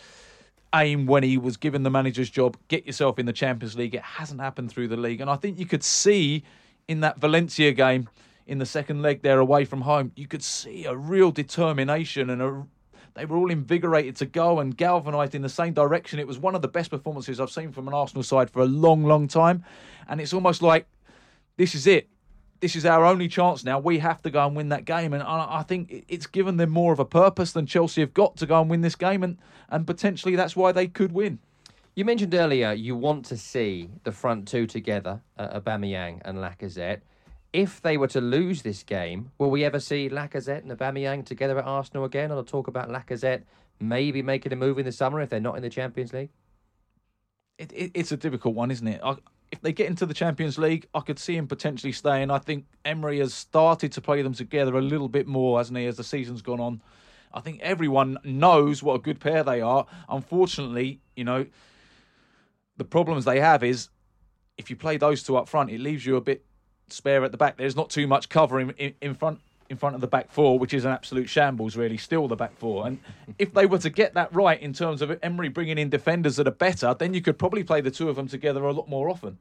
aim 0.74 1.06
when 1.06 1.22
he 1.22 1.36
was 1.36 1.56
given 1.56 1.82
the 1.82 1.90
manager's 1.90 2.30
job. 2.30 2.56
Get 2.68 2.86
yourself 2.86 3.18
in 3.18 3.26
the 3.26 3.32
Champions 3.32 3.76
League. 3.76 3.94
It 3.94 4.02
hasn't 4.02 4.40
happened 4.40 4.70
through 4.70 4.88
the 4.88 4.96
league, 4.96 5.20
and 5.20 5.28
I 5.28 5.36
think 5.36 5.58
you 5.58 5.66
could 5.66 5.84
see 5.84 6.44
in 6.88 7.00
that 7.00 7.18
Valencia 7.18 7.72
game 7.72 8.08
in 8.46 8.58
the 8.58 8.66
second 8.66 9.02
leg 9.02 9.22
there 9.22 9.38
away 9.38 9.64
from 9.64 9.82
home, 9.82 10.12
you 10.16 10.26
could 10.26 10.42
see 10.42 10.84
a 10.84 10.96
real 10.96 11.30
determination 11.30 12.30
and 12.30 12.42
a 12.42 12.66
they 13.14 13.26
were 13.26 13.36
all 13.36 13.50
invigorated 13.50 14.16
to 14.16 14.26
go 14.26 14.60
and 14.60 14.76
galvanised 14.76 15.34
in 15.34 15.42
the 15.42 15.48
same 15.48 15.74
direction. 15.74 16.18
It 16.18 16.26
was 16.26 16.38
one 16.38 16.54
of 16.54 16.62
the 16.62 16.68
best 16.68 16.90
performances 16.90 17.40
I've 17.40 17.50
seen 17.50 17.70
from 17.70 17.86
an 17.86 17.94
Arsenal 17.94 18.22
side 18.22 18.48
for 18.48 18.62
a 18.62 18.66
long, 18.66 19.04
long 19.04 19.28
time. 19.28 19.64
And 20.08 20.18
it's 20.18 20.32
almost 20.32 20.62
like 20.62 20.86
this 21.56 21.74
is 21.74 21.86
it. 21.86 22.08
This 22.60 22.76
is 22.76 22.86
our 22.86 23.04
only 23.04 23.26
chance 23.26 23.64
now. 23.64 23.80
We 23.80 23.98
have 23.98 24.22
to 24.22 24.30
go 24.30 24.46
and 24.46 24.54
win 24.54 24.68
that 24.68 24.84
game, 24.84 25.12
and 25.12 25.22
I 25.22 25.64
think 25.64 26.04
it's 26.08 26.28
given 26.28 26.58
them 26.58 26.70
more 26.70 26.92
of 26.92 27.00
a 27.00 27.04
purpose 27.04 27.52
than 27.52 27.66
Chelsea 27.66 28.00
have 28.02 28.14
got 28.14 28.36
to 28.36 28.46
go 28.46 28.60
and 28.60 28.70
win 28.70 28.82
this 28.82 28.94
game, 28.94 29.24
and 29.24 29.36
and 29.68 29.86
potentially 29.86 30.36
that's 30.36 30.54
why 30.54 30.70
they 30.70 30.86
could 30.86 31.12
win. 31.12 31.40
You 31.96 32.04
mentioned 32.04 32.34
earlier 32.34 32.72
you 32.72 32.94
want 32.96 33.24
to 33.26 33.36
see 33.36 33.90
the 34.04 34.12
front 34.12 34.46
two 34.46 34.66
together, 34.66 35.20
uh, 35.38 35.60
Aubameyang 35.60 36.20
and 36.24 36.38
Lacazette. 36.38 37.00
If 37.52 37.82
they 37.82 37.98
were 37.98 38.08
to 38.08 38.20
lose 38.20 38.62
this 38.62 38.82
game, 38.82 39.30
will 39.38 39.50
we 39.50 39.64
ever 39.64 39.78
see 39.78 40.08
Lacazette 40.08 40.62
and 40.62 40.70
Aubameyang 40.70 41.26
together 41.26 41.58
at 41.58 41.64
Arsenal 41.64 42.04
again? 42.04 42.30
I'll 42.30 42.44
talk 42.44 42.68
about 42.68 42.88
Lacazette 42.88 43.42
maybe 43.78 44.22
making 44.22 44.52
a 44.52 44.56
move 44.56 44.78
in 44.78 44.86
the 44.86 44.92
summer 44.92 45.20
if 45.20 45.28
they're 45.28 45.40
not 45.40 45.56
in 45.56 45.62
the 45.62 45.68
Champions 45.68 46.12
League. 46.12 46.30
It, 47.58 47.72
it, 47.72 47.90
it's 47.94 48.12
a 48.12 48.16
difficult 48.16 48.54
one, 48.54 48.70
isn't 48.70 48.86
it? 48.88 49.00
I, 49.04 49.16
if 49.52 49.60
they 49.60 49.72
get 49.72 49.86
into 49.86 50.06
the 50.06 50.14
Champions 50.14 50.58
League, 50.58 50.88
I 50.94 51.00
could 51.00 51.18
see 51.18 51.36
him 51.36 51.46
potentially 51.46 51.92
staying. 51.92 52.30
I 52.30 52.38
think 52.38 52.64
Emery 52.86 53.18
has 53.18 53.34
started 53.34 53.92
to 53.92 54.00
play 54.00 54.22
them 54.22 54.32
together 54.32 54.76
a 54.78 54.80
little 54.80 55.08
bit 55.08 55.28
more, 55.28 55.58
hasn't 55.58 55.78
he, 55.78 55.84
as 55.86 55.98
the 55.98 56.04
season's 56.04 56.40
gone 56.40 56.58
on. 56.58 56.80
I 57.34 57.40
think 57.40 57.60
everyone 57.60 58.16
knows 58.24 58.82
what 58.82 58.94
a 58.94 58.98
good 58.98 59.20
pair 59.20 59.44
they 59.44 59.60
are. 59.60 59.86
Unfortunately, 60.08 61.00
you 61.14 61.24
know, 61.24 61.46
the 62.78 62.84
problems 62.84 63.26
they 63.26 63.40
have 63.40 63.62
is 63.62 63.90
if 64.56 64.70
you 64.70 64.76
play 64.76 64.96
those 64.96 65.22
two 65.22 65.36
up 65.36 65.50
front, 65.50 65.70
it 65.70 65.80
leaves 65.80 66.04
you 66.06 66.16
a 66.16 66.22
bit 66.22 66.44
spare 66.88 67.22
at 67.22 67.30
the 67.30 67.38
back. 67.38 67.58
There's 67.58 67.76
not 67.76 67.90
too 67.90 68.06
much 68.06 68.30
cover 68.30 68.58
in, 68.58 68.70
in, 68.70 68.94
in 69.02 69.14
front 69.14 69.40
in 69.72 69.78
front 69.78 69.94
of 69.96 70.00
the 70.00 70.06
back 70.06 70.30
four, 70.30 70.58
which 70.58 70.74
is 70.74 70.84
an 70.84 70.92
absolute 70.92 71.28
shambles, 71.28 71.76
really, 71.76 71.96
still 71.96 72.28
the 72.28 72.36
back 72.36 72.56
four. 72.56 72.86
And 72.86 73.00
if 73.38 73.52
they 73.54 73.66
were 73.66 73.78
to 73.78 73.90
get 73.90 74.14
that 74.14 74.32
right 74.32 74.60
in 74.60 74.72
terms 74.72 75.02
of 75.02 75.18
Emery 75.22 75.48
bringing 75.48 75.78
in 75.78 75.88
defenders 75.88 76.36
that 76.36 76.46
are 76.46 76.52
better, 76.52 76.94
then 76.94 77.14
you 77.14 77.22
could 77.22 77.38
probably 77.38 77.64
play 77.64 77.80
the 77.80 77.90
two 77.90 78.08
of 78.08 78.16
them 78.16 78.28
together 78.28 78.62
a 78.64 78.72
lot 78.72 78.88
more 78.88 79.10
often. 79.10 79.38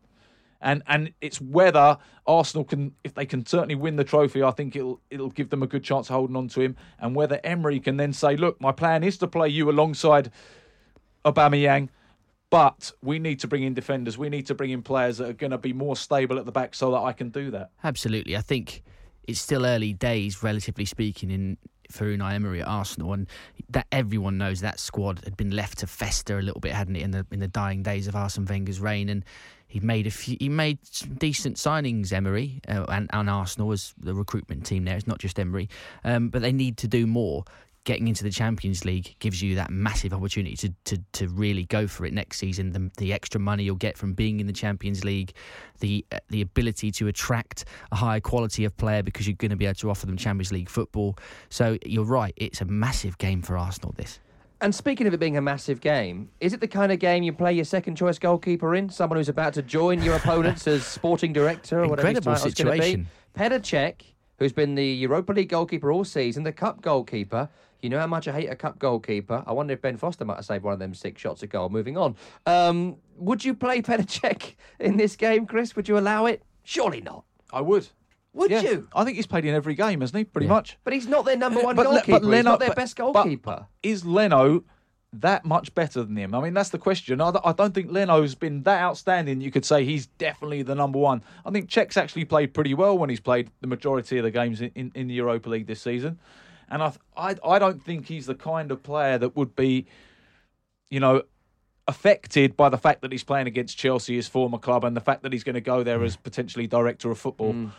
And 0.61 0.83
and 0.87 1.11
it's 1.21 1.41
whether 1.41 1.97
Arsenal 2.25 2.63
can, 2.63 2.95
if 3.03 3.13
they 3.13 3.25
can 3.25 3.45
certainly 3.45 3.75
win 3.75 3.97
the 3.97 4.03
trophy, 4.03 4.41
I 4.41 4.51
think 4.51 4.75
it'll 4.75 5.01
it'll 5.09 5.31
give 5.31 5.49
them 5.49 5.63
a 5.63 5.67
good 5.67 5.83
chance 5.83 6.09
of 6.09 6.15
holding 6.15 6.35
on 6.35 6.47
to 6.49 6.61
him. 6.61 6.77
And 6.99 7.13
whether 7.13 7.39
Emery 7.43 7.79
can 7.79 7.97
then 7.97 8.13
say, 8.13 8.37
look, 8.37 8.61
my 8.61 8.71
plan 8.71 9.03
is 9.03 9.17
to 9.17 9.27
play 9.27 9.49
you 9.49 9.69
alongside 9.69 10.31
Aubameyang, 11.25 11.89
but 12.51 12.91
we 13.03 13.19
need 13.19 13.39
to 13.39 13.47
bring 13.47 13.63
in 13.63 13.73
defenders. 13.73 14.17
We 14.17 14.29
need 14.29 14.45
to 14.47 14.55
bring 14.55 14.69
in 14.69 14.81
players 14.81 15.17
that 15.17 15.29
are 15.29 15.33
going 15.33 15.51
to 15.51 15.57
be 15.57 15.73
more 15.73 15.95
stable 15.95 16.39
at 16.39 16.45
the 16.45 16.51
back 16.51 16.73
so 16.75 16.91
that 16.91 16.99
I 16.99 17.11
can 17.11 17.29
do 17.29 17.51
that. 17.51 17.71
Absolutely. 17.83 18.37
I 18.37 18.41
think 18.41 18.83
it's 19.27 19.39
still 19.39 19.65
early 19.65 19.93
days, 19.93 20.43
relatively 20.43 20.85
speaking, 20.85 21.31
in 21.31 21.57
for 21.89 22.05
Unai 22.05 22.33
Emery 22.33 22.61
at 22.61 22.67
Arsenal, 22.67 23.13
and 23.13 23.27
that 23.69 23.85
everyone 23.91 24.37
knows 24.37 24.61
that 24.61 24.79
squad 24.79 25.21
had 25.23 25.35
been 25.35 25.51
left 25.51 25.79
to 25.79 25.87
fester 25.87 26.39
a 26.39 26.41
little 26.41 26.61
bit, 26.61 26.71
hadn't 26.71 26.95
it, 26.95 27.01
in 27.01 27.11
the 27.11 27.25
in 27.31 27.39
the 27.39 27.47
dying 27.47 27.83
days 27.83 28.07
of 28.07 28.15
Arsene 28.15 28.45
Wenger's 28.45 28.79
reign, 28.79 29.09
and 29.09 29.25
he 29.67 29.79
made 29.79 30.07
a 30.07 30.11
few, 30.11 30.37
he 30.39 30.49
made 30.49 30.79
some 30.83 31.13
decent 31.15 31.57
signings, 31.57 32.11
Emery, 32.11 32.59
uh, 32.67 32.85
and, 32.89 33.09
and 33.13 33.29
Arsenal 33.29 33.71
as 33.71 33.93
the 33.97 34.13
recruitment 34.13 34.65
team 34.65 34.83
there. 34.83 34.97
It's 34.97 35.07
not 35.07 35.19
just 35.19 35.39
Emery, 35.39 35.69
um, 36.03 36.29
but 36.29 36.41
they 36.41 36.51
need 36.51 36.77
to 36.77 36.87
do 36.87 37.07
more 37.07 37.45
getting 37.83 38.07
into 38.07 38.23
the 38.23 38.29
Champions 38.29 38.85
League 38.85 39.15
gives 39.19 39.41
you 39.41 39.55
that 39.55 39.71
massive 39.71 40.13
opportunity 40.13 40.55
to 40.55 40.73
to, 40.85 41.01
to 41.13 41.27
really 41.29 41.65
go 41.65 41.87
for 41.87 42.05
it 42.05 42.13
next 42.13 42.37
season. 42.37 42.71
The, 42.71 42.91
the 42.97 43.13
extra 43.13 43.39
money 43.39 43.63
you'll 43.63 43.75
get 43.75 43.97
from 43.97 44.13
being 44.13 44.39
in 44.39 44.47
the 44.47 44.53
Champions 44.53 45.03
League, 45.03 45.33
the 45.79 46.05
uh, 46.11 46.19
the 46.29 46.41
ability 46.41 46.91
to 46.91 47.07
attract 47.07 47.65
a 47.91 47.95
higher 47.95 48.19
quality 48.19 48.65
of 48.65 48.75
player 48.77 49.03
because 49.03 49.27
you're 49.27 49.35
going 49.35 49.51
to 49.51 49.57
be 49.57 49.65
able 49.65 49.75
to 49.75 49.89
offer 49.89 50.05
them 50.05 50.17
Champions 50.17 50.51
League 50.51 50.69
football. 50.69 51.17
So 51.49 51.77
you're 51.85 52.05
right, 52.05 52.33
it's 52.37 52.61
a 52.61 52.65
massive 52.65 53.17
game 53.17 53.41
for 53.41 53.57
Arsenal. 53.57 53.93
This. 53.97 54.19
And 54.61 54.75
speaking 54.75 55.07
of 55.07 55.13
it 55.15 55.19
being 55.19 55.37
a 55.37 55.41
massive 55.41 55.81
game, 55.81 56.29
is 56.39 56.53
it 56.53 56.59
the 56.59 56.67
kind 56.67 56.91
of 56.91 56.99
game 56.99 57.23
you 57.23 57.33
play 57.33 57.51
your 57.51 57.65
second 57.65 57.95
choice 57.95 58.19
goalkeeper 58.19 58.75
in? 58.75 58.89
Someone 58.91 59.17
who's 59.17 59.27
about 59.27 59.55
to 59.55 59.63
join 59.63 60.03
your 60.03 60.15
opponents 60.15 60.67
as 60.67 60.85
sporting 60.85 61.33
director 61.33 61.79
or 61.79 61.87
whatever 61.87 62.09
Incredible 62.09 62.33
his 62.33 62.41
title's 62.43 62.53
going 62.53 62.65
to 62.67 62.71
be? 62.73 62.91
situation. 62.91 63.07
Petr 63.35 63.59
Cech, 63.59 64.01
who's 64.37 64.53
been 64.53 64.75
the 64.75 64.85
Europa 64.85 65.33
League 65.33 65.49
goalkeeper 65.49 65.91
all 65.91 66.03
season, 66.03 66.43
the 66.43 66.51
cup 66.51 66.83
goalkeeper. 66.83 67.49
You 67.81 67.89
know 67.89 67.99
how 67.99 68.07
much 68.07 68.27
I 68.27 68.31
hate 68.33 68.47
a 68.47 68.55
cup 68.55 68.77
goalkeeper. 68.79 69.43
I 69.47 69.53
wonder 69.53 69.73
if 69.73 69.81
Ben 69.81 69.97
Foster 69.97 70.23
might 70.25 70.35
have 70.35 70.45
saved 70.45 70.63
one 70.63 70.73
of 70.73 70.79
them 70.79 70.93
six 70.93 71.19
shots 71.21 71.41
at 71.43 71.49
goal. 71.49 71.69
Moving 71.69 71.97
on. 71.97 72.15
Um, 72.45 72.97
would 73.17 73.43
you 73.43 73.53
play 73.53 73.81
Petr 73.83 74.05
Cech 74.05 74.55
in 74.79 74.97
this 74.97 75.15
game, 75.15 75.45
Chris? 75.45 75.75
Would 75.75 75.87
you 75.87 75.97
allow 75.97 76.25
it? 76.25 76.43
Surely 76.63 77.01
not. 77.01 77.23
I 77.51 77.61
would. 77.61 77.87
Would 78.33 78.51
Yeah. 78.51 78.61
you? 78.61 78.87
I 78.95 79.03
think 79.03 79.17
he's 79.17 79.27
played 79.27 79.45
in 79.45 79.53
every 79.55 79.73
game, 79.75 80.01
hasn't 80.01 80.17
he? 80.17 80.23
Pretty 80.23 80.47
much. 80.47 80.77
But 80.83 80.93
he's 80.93 81.07
not 81.07 81.25
their 81.25 81.35
number 81.37 81.61
one 81.61 81.75
But 81.75 81.83
goalkeeper. 81.83 82.19
but 82.19 82.23
Leno- 82.23 82.35
he's 82.37 82.45
not 82.45 82.59
their 82.59 82.69
but- 82.69 82.77
best 82.77 82.95
goalkeeper. 82.95 83.65
Is 83.83 84.05
Leno 84.05 84.63
that 85.13 85.43
much 85.43 85.75
better 85.75 86.03
than 86.03 86.15
him? 86.15 86.33
I 86.33 86.39
mean, 86.39 86.53
that's 86.53 86.69
the 86.69 86.77
question. 86.77 87.19
I, 87.19 87.33
I 87.43 87.51
don't 87.51 87.73
think 87.73 87.91
Leno's 87.91 88.33
been 88.35 88.63
that 88.63 88.81
outstanding. 88.81 89.41
You 89.41 89.51
could 89.51 89.65
say 89.65 89.83
he's 89.83 90.05
definitely 90.05 90.61
the 90.63 90.75
number 90.75 90.99
one. 90.99 91.21
I 91.45 91.51
think 91.51 91.69
Cech's 91.69 91.97
actually 91.97 92.23
played 92.23 92.53
pretty 92.53 92.73
well 92.73 92.97
when 92.97 93.09
he's 93.09 93.19
played 93.19 93.49
the 93.59 93.67
majority 93.67 94.17
of 94.19 94.23
the 94.23 94.31
games 94.31 94.61
in, 94.61 94.71
in, 94.75 94.91
in 94.95 95.07
the 95.07 95.15
Europa 95.15 95.49
League 95.49 95.67
this 95.67 95.81
season. 95.81 96.17
And 96.71 96.81
I, 96.81 96.93
I, 97.15 97.35
I 97.45 97.59
don't 97.59 97.83
think 97.83 98.07
he's 98.07 98.25
the 98.25 98.35
kind 98.35 98.71
of 98.71 98.81
player 98.81 99.17
that 99.17 99.35
would 99.35 99.55
be, 99.55 99.85
you 100.89 100.99
know, 100.99 101.23
affected 101.87 102.55
by 102.55 102.69
the 102.69 102.77
fact 102.77 103.01
that 103.01 103.11
he's 103.11 103.23
playing 103.23 103.47
against 103.47 103.77
Chelsea, 103.77 104.15
his 104.15 104.27
former 104.27 104.57
club, 104.57 104.85
and 104.85 104.95
the 104.95 105.01
fact 105.01 105.23
that 105.23 105.33
he's 105.33 105.43
going 105.43 105.55
to 105.55 105.61
go 105.61 105.83
there 105.83 105.99
mm. 105.99 106.05
as 106.05 106.15
potentially 106.15 106.67
director 106.67 107.11
of 107.11 107.19
football 107.19 107.53
mm. 107.53 107.71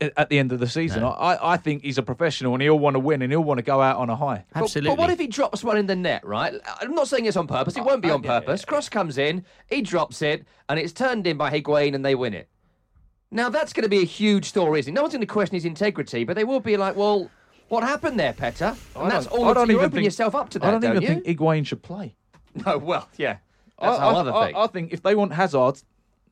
at 0.00 0.12
at 0.16 0.28
the 0.30 0.38
end 0.38 0.52
of 0.52 0.60
the 0.60 0.66
season. 0.66 1.02
No. 1.02 1.10
I, 1.10 1.54
I 1.54 1.56
think 1.58 1.82
he's 1.82 1.98
a 1.98 2.02
professional 2.02 2.54
and 2.54 2.62
he'll 2.62 2.78
want 2.78 2.94
to 2.94 3.00
win 3.00 3.20
and 3.20 3.30
he'll 3.30 3.44
want 3.44 3.58
to 3.58 3.62
go 3.62 3.82
out 3.82 3.98
on 3.98 4.08
a 4.08 4.16
high. 4.16 4.46
But- 4.54 4.74
But, 4.82 4.96
what 4.96 5.10
if 5.10 5.18
he 5.18 5.26
drops 5.26 5.62
one 5.62 5.76
in 5.76 5.86
the 5.86 5.96
net, 5.96 6.24
right? 6.24 6.54
I'm 6.80 6.94
not 6.94 7.08
saying 7.08 7.26
it's 7.26 7.36
on 7.36 7.46
purpose. 7.46 7.76
It 7.76 7.80
oh, 7.80 7.84
won't 7.84 8.02
be 8.02 8.10
uh, 8.10 8.14
on 8.14 8.22
purpose. 8.22 8.64
Cross 8.64 8.88
comes 8.88 9.18
in, 9.18 9.44
he 9.68 9.82
drops 9.82 10.22
it, 10.22 10.46
and 10.68 10.78
it's 10.78 10.92
turned 10.92 11.26
in 11.26 11.36
by 11.36 11.50
Higuain 11.50 11.94
and 11.94 12.04
they 12.04 12.14
win 12.14 12.32
it. 12.32 12.48
Now, 13.30 13.50
that's 13.50 13.72
going 13.72 13.82
to 13.82 13.88
be 13.88 14.00
a 14.00 14.06
huge 14.06 14.46
story, 14.46 14.78
isn't 14.80 14.92
it? 14.92 14.94
No 14.94 15.02
one's 15.02 15.12
going 15.12 15.20
to 15.20 15.26
question 15.26 15.56
his 15.56 15.64
integrity, 15.64 16.24
but 16.24 16.36
they 16.36 16.44
will 16.44 16.60
be 16.60 16.76
like, 16.76 16.94
well, 16.94 17.28
what 17.68 17.82
happened 17.82 18.18
there, 18.18 18.32
Petter? 18.32 18.76
And 18.96 19.10
that's 19.10 19.26
all. 19.26 19.46
I 19.46 19.52
don't 19.54 19.68
you 19.68 19.76
even 19.76 19.86
open 19.86 19.96
think- 19.96 20.04
yourself 20.04 20.34
up 20.34 20.50
to 20.50 20.58
that, 20.58 20.66
I 20.74 20.78
don't 20.78 20.84
even 20.96 21.02
you? 21.02 21.08
think 21.08 21.24
Higuain 21.26 21.66
should 21.66 21.82
play. 21.82 22.14
No, 22.64 22.78
well, 22.78 23.08
yeah. 23.16 23.38
That's 23.80 23.98
I, 23.98 24.00
how 24.00 24.32
I, 24.32 24.46
thing. 24.46 24.56
I 24.56 24.66
think 24.68 24.92
if 24.92 25.02
they 25.02 25.16
want 25.16 25.32
Hazard 25.32 25.82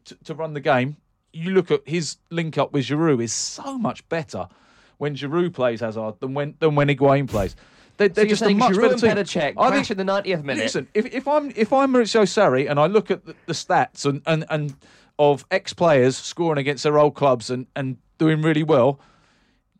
to, 0.04 0.14
to 0.24 0.34
run 0.34 0.52
the 0.54 0.60
game, 0.60 0.96
you 1.32 1.50
look 1.50 1.72
at 1.72 1.80
his 1.84 2.16
link 2.30 2.56
up 2.58 2.72
with 2.72 2.84
Giroud 2.86 3.20
is 3.20 3.32
so 3.32 3.76
much 3.76 4.08
better 4.08 4.46
when 4.98 5.16
Giroud 5.16 5.52
plays 5.52 5.80
Hazard 5.80 6.20
than 6.20 6.32
when 6.34 6.54
than 6.60 6.76
when 6.76 6.86
Higuain 6.86 7.28
plays. 7.28 7.56
They, 7.96 8.06
So 8.06 8.12
they're 8.14 8.24
you're 8.24 8.30
just 8.30 8.42
a 8.42 8.44
saying 8.44 8.58
much 8.58 8.72
Giroud 8.74 9.00
better 9.00 9.18
and 9.20 9.28
team. 9.28 9.42
Petr 9.42 9.54
Cech 9.54 9.54
I 9.60 9.68
crash 9.70 9.88
think- 9.88 9.98
in 9.98 10.06
the 10.06 10.12
90th 10.12 10.44
minute. 10.44 10.62
Listen, 10.62 10.88
if, 10.94 11.06
if 11.12 11.26
I'm 11.26 11.52
if 11.56 11.72
I'm 11.72 11.92
Maurizio 11.92 12.22
Sarri 12.22 12.70
and 12.70 12.78
I 12.78 12.86
look 12.86 13.10
at 13.10 13.24
the, 13.26 13.34
the 13.46 13.52
stats 13.52 14.06
and, 14.06 14.22
and, 14.26 14.44
and 14.48 14.76
of 15.18 15.44
ex 15.50 15.72
players 15.72 16.16
scoring 16.16 16.58
against 16.58 16.84
their 16.84 16.98
old 17.00 17.14
clubs 17.16 17.50
and, 17.50 17.66
and 17.74 17.96
doing 18.18 18.42
really 18.42 18.62
well, 18.62 19.00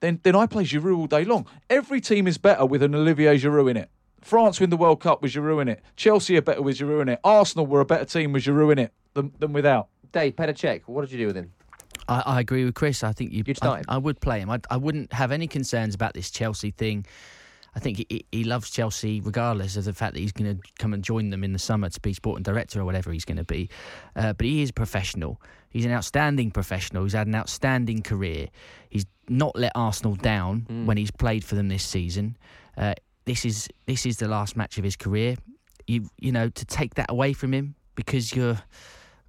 then 0.02 0.20
then 0.22 0.36
I 0.36 0.46
play 0.46 0.64
Giroud 0.64 0.98
all 0.98 1.06
day 1.06 1.24
long. 1.24 1.46
Every 1.70 2.00
team 2.00 2.26
is 2.26 2.36
better 2.36 2.66
with 2.66 2.82
an 2.82 2.94
Olivier 2.94 3.38
Giroud 3.38 3.70
in 3.70 3.76
it. 3.78 3.88
France 4.20 4.60
win 4.60 4.70
the 4.70 4.76
World 4.76 5.00
Cup 5.00 5.22
with 5.22 5.32
Giroud 5.32 5.62
in 5.62 5.68
it. 5.68 5.82
Chelsea 5.96 6.36
are 6.36 6.42
better 6.42 6.60
with 6.60 6.78
Giroud 6.78 7.02
in 7.02 7.08
it. 7.10 7.20
Arsenal 7.24 7.66
were 7.66 7.80
a 7.80 7.86
better 7.86 8.04
team 8.04 8.32
with 8.32 8.44
Giroud 8.44 8.72
in 8.72 8.78
it 8.80 8.92
than, 9.14 9.32
than 9.38 9.52
without. 9.52 9.88
Dave, 10.12 10.36
Petr 10.36 10.50
Cech, 10.50 10.82
what 10.86 11.02
did 11.02 11.12
you 11.12 11.18
do 11.18 11.26
with 11.28 11.36
him? 11.36 11.52
I, 12.08 12.22
I 12.26 12.40
agree 12.40 12.64
with 12.64 12.74
Chris. 12.74 13.02
I 13.02 13.12
think 13.12 13.32
you, 13.32 13.42
You'd 13.46 13.56
start 13.56 13.84
I, 13.88 13.94
I 13.94 13.98
would 13.98 14.20
play 14.20 14.40
him. 14.40 14.50
I, 14.50 14.60
I 14.70 14.76
wouldn't 14.76 15.12
have 15.12 15.32
any 15.32 15.46
concerns 15.46 15.94
about 15.94 16.14
this 16.14 16.30
Chelsea 16.30 16.72
thing. 16.72 17.06
I 17.74 17.80
think 17.80 18.04
he, 18.08 18.26
he 18.30 18.44
loves 18.44 18.70
Chelsea 18.70 19.20
regardless 19.20 19.76
of 19.76 19.84
the 19.84 19.94
fact 19.94 20.14
that 20.14 20.20
he's 20.20 20.32
going 20.32 20.56
to 20.56 20.62
come 20.78 20.92
and 20.92 21.02
join 21.02 21.30
them 21.30 21.42
in 21.42 21.52
the 21.52 21.58
summer 21.58 21.88
to 21.88 22.00
be 22.00 22.12
sporting 22.12 22.42
director 22.42 22.80
or 22.80 22.84
whatever 22.84 23.12
he's 23.12 23.24
going 23.24 23.38
to 23.38 23.44
be. 23.44 23.70
Uh, 24.14 24.34
but 24.34 24.46
he 24.46 24.62
is 24.62 24.70
professional. 24.70 25.40
He's 25.72 25.84
an 25.84 25.92
outstanding 25.92 26.50
professional. 26.50 27.04
He's 27.04 27.14
had 27.14 27.26
an 27.26 27.34
outstanding 27.34 28.02
career. 28.02 28.48
He's 28.90 29.06
not 29.28 29.56
let 29.56 29.72
Arsenal 29.74 30.14
down 30.16 30.66
when 30.86 30.96
he's 30.96 31.10
played 31.10 31.44
for 31.44 31.54
them 31.54 31.68
this 31.68 31.84
season. 31.84 32.36
Uh, 32.76 32.94
this 33.24 33.44
is 33.44 33.68
this 33.86 34.04
is 34.04 34.18
the 34.18 34.28
last 34.28 34.56
match 34.56 34.78
of 34.78 34.84
his 34.84 34.96
career. 34.96 35.36
You 35.86 36.08
you 36.18 36.32
know 36.32 36.48
to 36.48 36.64
take 36.64 36.94
that 36.94 37.06
away 37.08 37.32
from 37.32 37.52
him 37.54 37.74
because 37.94 38.34
you're 38.34 38.60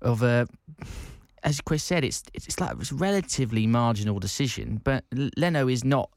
of 0.01 0.21
a 0.21 0.47
as 1.43 1.61
Chris 1.61 1.83
said, 1.83 2.03
it's 2.03 2.23
it's 2.33 2.59
like 2.59 2.75
it's 2.79 2.91
a 2.91 2.95
relatively 2.95 3.67
marginal 3.67 4.19
decision, 4.19 4.81
but 4.83 5.03
Leno 5.37 5.67
is 5.67 5.83
not 5.83 6.09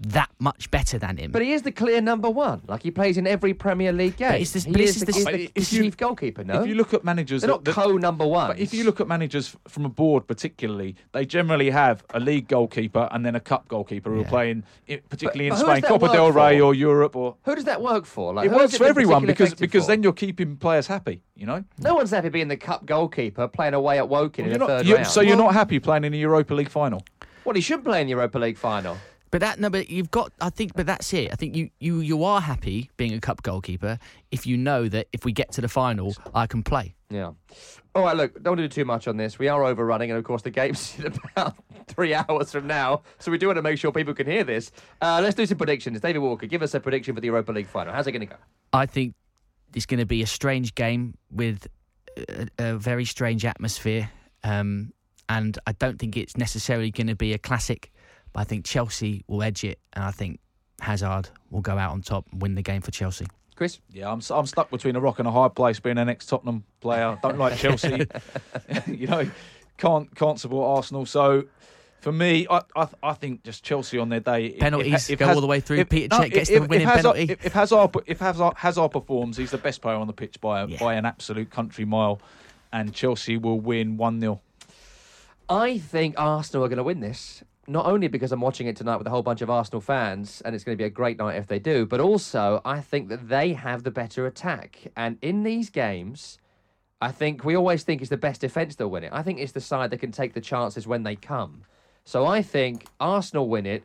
that 0.00 0.30
much 0.38 0.70
better 0.70 0.98
than 0.98 1.16
him. 1.16 1.32
But 1.32 1.42
he 1.42 1.52
is 1.52 1.62
the 1.62 1.72
clear 1.72 2.00
number 2.00 2.30
one. 2.30 2.62
Like 2.68 2.82
he 2.82 2.90
plays 2.90 3.16
in 3.18 3.26
every 3.26 3.52
Premier 3.52 3.92
League 3.92 4.16
game. 4.16 4.30
But 4.30 4.40
it's 4.40 4.52
this- 4.52 4.64
he 4.64 4.72
but 4.72 4.80
is 4.80 4.90
it's 4.90 5.00
the, 5.00 5.06
this- 5.06 5.16
he's 5.16 5.24
the, 5.24 5.32
the 5.54 5.76
you- 5.76 5.82
chief 5.82 5.96
goalkeeper, 5.96 6.44
no? 6.44 6.62
If 6.62 6.68
you 6.68 6.74
look 6.76 6.94
at 6.94 7.04
managers, 7.04 7.40
They're 7.42 7.48
not 7.50 7.64
that- 7.64 7.74
that- 7.74 7.82
co-number 7.82 8.26
one. 8.26 8.48
But 8.50 8.58
if 8.60 8.72
you 8.72 8.84
look 8.84 9.00
at 9.00 9.08
managers 9.08 9.56
from 9.66 9.84
a 9.84 9.88
board, 9.88 10.26
particularly, 10.28 10.94
they 11.12 11.24
generally 11.26 11.70
have 11.70 12.04
a 12.14 12.20
league 12.20 12.46
goalkeeper 12.48 13.08
and 13.10 13.26
then 13.26 13.34
a 13.34 13.40
cup 13.40 13.66
goalkeeper 13.68 14.10
who 14.10 14.20
are 14.20 14.24
playing, 14.24 14.62
particularly 15.08 15.50
but 15.50 15.60
in 15.60 15.66
who 15.66 15.72
Spain, 15.76 15.82
Copa 15.82 16.08
del 16.12 16.30
Rey 16.32 16.58
for? 16.58 16.64
or 16.66 16.74
Europe, 16.74 17.16
or 17.16 17.36
Who 17.44 17.54
does 17.56 17.64
that 17.64 17.82
work 17.82 18.04
for? 18.06 18.32
Like, 18.34 18.46
it 18.46 18.52
works 18.52 18.76
for 18.76 18.84
everyone 18.84 19.26
because 19.26 19.54
because 19.54 19.84
for? 19.84 19.88
then 19.92 20.02
you're 20.02 20.12
keeping 20.12 20.56
players 20.56 20.86
happy. 20.86 21.22
You 21.34 21.46
know, 21.46 21.64
no 21.78 21.94
one's 21.94 22.10
happy 22.10 22.28
being 22.28 22.48
the 22.48 22.56
cup 22.56 22.86
goalkeeper 22.86 23.48
playing 23.48 23.74
away 23.74 23.98
at 23.98 24.08
Woking 24.08 24.46
in 24.46 24.52
the 24.52 24.58
not- 24.58 24.68
third 24.68 24.86
you- 24.86 24.94
round. 24.96 25.06
so 25.08 25.20
you're 25.20 25.36
not 25.36 25.54
happy 25.54 25.78
playing 25.80 26.04
in 26.04 26.12
the 26.12 26.18
Europa 26.18 26.54
League 26.54 26.70
final. 26.70 27.02
Well, 27.44 27.54
he 27.54 27.60
should 27.60 27.84
play 27.84 28.00
in 28.00 28.06
the 28.06 28.12
Europa 28.12 28.38
League 28.38 28.58
final. 28.58 28.96
But 29.30 29.40
that 29.40 29.60
no, 29.60 29.70
but 29.70 29.90
you've 29.90 30.10
got. 30.10 30.32
I 30.40 30.50
think, 30.50 30.72
but 30.74 30.86
that's 30.86 31.12
it. 31.12 31.32
I 31.32 31.36
think 31.36 31.54
you 31.54 31.70
you 31.80 32.00
you 32.00 32.24
are 32.24 32.40
happy 32.40 32.90
being 32.96 33.12
a 33.12 33.20
cup 33.20 33.42
goalkeeper 33.42 33.98
if 34.30 34.46
you 34.46 34.56
know 34.56 34.88
that 34.88 35.08
if 35.12 35.24
we 35.24 35.32
get 35.32 35.52
to 35.52 35.60
the 35.60 35.68
final, 35.68 36.14
I 36.34 36.46
can 36.46 36.62
play. 36.62 36.94
Yeah. 37.10 37.32
All 37.94 38.04
right, 38.04 38.16
look, 38.16 38.42
don't 38.42 38.58
do 38.58 38.68
too 38.68 38.84
much 38.84 39.08
on 39.08 39.16
this. 39.16 39.38
We 39.38 39.48
are 39.48 39.64
overrunning, 39.64 40.10
and 40.10 40.18
of 40.18 40.24
course, 40.24 40.42
the 40.42 40.50
game's 40.50 40.98
in 41.04 41.12
about 41.32 41.56
three 41.86 42.14
hours 42.14 42.52
from 42.52 42.66
now, 42.66 43.02
so 43.18 43.30
we 43.30 43.38
do 43.38 43.46
want 43.46 43.56
to 43.56 43.62
make 43.62 43.78
sure 43.78 43.90
people 43.92 44.14
can 44.14 44.26
hear 44.26 44.44
this. 44.44 44.70
Uh, 45.00 45.20
let's 45.22 45.34
do 45.34 45.46
some 45.46 45.58
predictions. 45.58 46.00
David 46.00 46.20
Walker, 46.20 46.46
give 46.46 46.62
us 46.62 46.74
a 46.74 46.80
prediction 46.80 47.14
for 47.14 47.20
the 47.20 47.26
Europa 47.26 47.52
League 47.52 47.66
final. 47.66 47.92
How's 47.92 48.06
it 48.06 48.12
going 48.12 48.20
to 48.20 48.26
go? 48.26 48.36
I 48.72 48.86
think 48.86 49.14
it's 49.74 49.86
going 49.86 50.00
to 50.00 50.06
be 50.06 50.22
a 50.22 50.26
strange 50.26 50.74
game 50.74 51.16
with 51.30 51.66
a, 52.16 52.48
a 52.58 52.76
very 52.76 53.04
strange 53.04 53.44
atmosphere, 53.44 54.10
um, 54.44 54.92
and 55.28 55.58
I 55.66 55.72
don't 55.72 55.98
think 55.98 56.16
it's 56.16 56.36
necessarily 56.36 56.90
going 56.90 57.08
to 57.08 57.16
be 57.16 57.32
a 57.32 57.38
classic. 57.38 57.90
But 58.38 58.42
I 58.42 58.44
think 58.44 58.64
Chelsea 58.64 59.24
will 59.26 59.42
edge 59.42 59.64
it, 59.64 59.80
and 59.94 60.04
I 60.04 60.12
think 60.12 60.38
Hazard 60.78 61.28
will 61.50 61.60
go 61.60 61.76
out 61.76 61.90
on 61.90 62.02
top 62.02 62.24
and 62.30 62.40
win 62.40 62.54
the 62.54 62.62
game 62.62 62.80
for 62.80 62.92
Chelsea. 62.92 63.26
Chris? 63.56 63.80
Yeah, 63.92 64.12
I'm 64.12 64.20
I'm 64.30 64.46
stuck 64.46 64.70
between 64.70 64.94
a 64.94 65.00
rock 65.00 65.18
and 65.18 65.26
a 65.26 65.32
hard 65.32 65.56
place. 65.56 65.80
Being 65.80 65.98
an 65.98 66.08
ex-Tottenham 66.08 66.62
player, 66.80 67.18
don't 67.20 67.36
like 67.36 67.58
Chelsea. 67.58 68.06
you 68.86 69.08
know, 69.08 69.28
can't 69.76 70.14
can't 70.14 70.38
support 70.38 70.76
Arsenal. 70.76 71.04
So 71.04 71.46
for 72.00 72.12
me, 72.12 72.46
I 72.48 72.60
I, 72.76 72.86
I 73.02 73.14
think 73.14 73.42
just 73.42 73.64
Chelsea 73.64 73.98
on 73.98 74.08
their 74.08 74.20
day. 74.20 74.52
Penalties, 74.52 75.10
if, 75.10 75.18
go 75.18 75.30
all 75.30 75.40
the 75.40 75.48
way 75.48 75.58
through. 75.58 75.84
Peter 75.86 76.14
Cech 76.14 76.30
gets 76.30 76.48
the 76.48 76.60
winning 76.60 76.86
Hazard, 76.86 77.14
penalty. 77.14 77.32
If, 77.32 77.46
if 77.46 77.52
Hazard 77.52 77.90
if 78.06 78.20
Hazard, 78.20 78.52
Hazard 78.54 78.90
performs, 78.90 79.36
he's 79.36 79.50
the 79.50 79.58
best 79.58 79.82
player 79.82 79.96
on 79.96 80.06
the 80.06 80.12
pitch 80.12 80.40
by 80.40 80.60
a, 80.60 80.78
by 80.78 80.94
an 80.94 81.06
absolute 81.06 81.50
country 81.50 81.84
mile, 81.84 82.20
and 82.72 82.94
Chelsea 82.94 83.36
will 83.36 83.58
win 83.58 83.96
one 83.96 84.20
0 84.20 84.40
I 85.50 85.78
think 85.78 86.14
Arsenal 86.18 86.64
are 86.64 86.68
going 86.68 86.76
to 86.76 86.82
win 86.82 87.00
this. 87.00 87.42
Not 87.66 87.86
only 87.86 88.08
because 88.08 88.32
I'm 88.32 88.40
watching 88.42 88.66
it 88.66 88.76
tonight 88.76 88.98
with 88.98 89.06
a 89.06 89.10
whole 89.10 89.22
bunch 89.22 89.40
of 89.40 89.48
Arsenal 89.48 89.80
fans, 89.80 90.42
and 90.44 90.54
it's 90.54 90.62
going 90.62 90.76
to 90.76 90.82
be 90.82 90.86
a 90.86 90.90
great 90.90 91.16
night 91.16 91.36
if 91.36 91.46
they 91.46 91.58
do, 91.58 91.86
but 91.86 92.00
also 92.00 92.60
I 92.66 92.80
think 92.80 93.08
that 93.08 93.30
they 93.30 93.54
have 93.54 93.82
the 93.82 93.90
better 93.90 94.26
attack. 94.26 94.78
And 94.94 95.16
in 95.22 95.44
these 95.44 95.70
games, 95.70 96.38
I 97.00 97.12
think 97.12 97.44
we 97.44 97.56
always 97.56 97.82
think 97.82 98.02
it's 98.02 98.10
the 98.10 98.18
best 98.18 98.42
defence 98.42 98.76
that'll 98.76 98.90
win 98.90 99.04
it. 99.04 99.12
I 99.12 99.22
think 99.22 99.38
it's 99.38 99.52
the 99.52 99.60
side 99.60 99.90
that 99.90 100.00
can 100.00 100.12
take 100.12 100.34
the 100.34 100.40
chances 100.42 100.86
when 100.86 101.02
they 101.02 101.16
come. 101.16 101.64
So 102.04 102.26
I 102.26 102.42
think 102.42 102.86
Arsenal 103.00 103.48
win 103.48 103.64
it. 103.64 103.84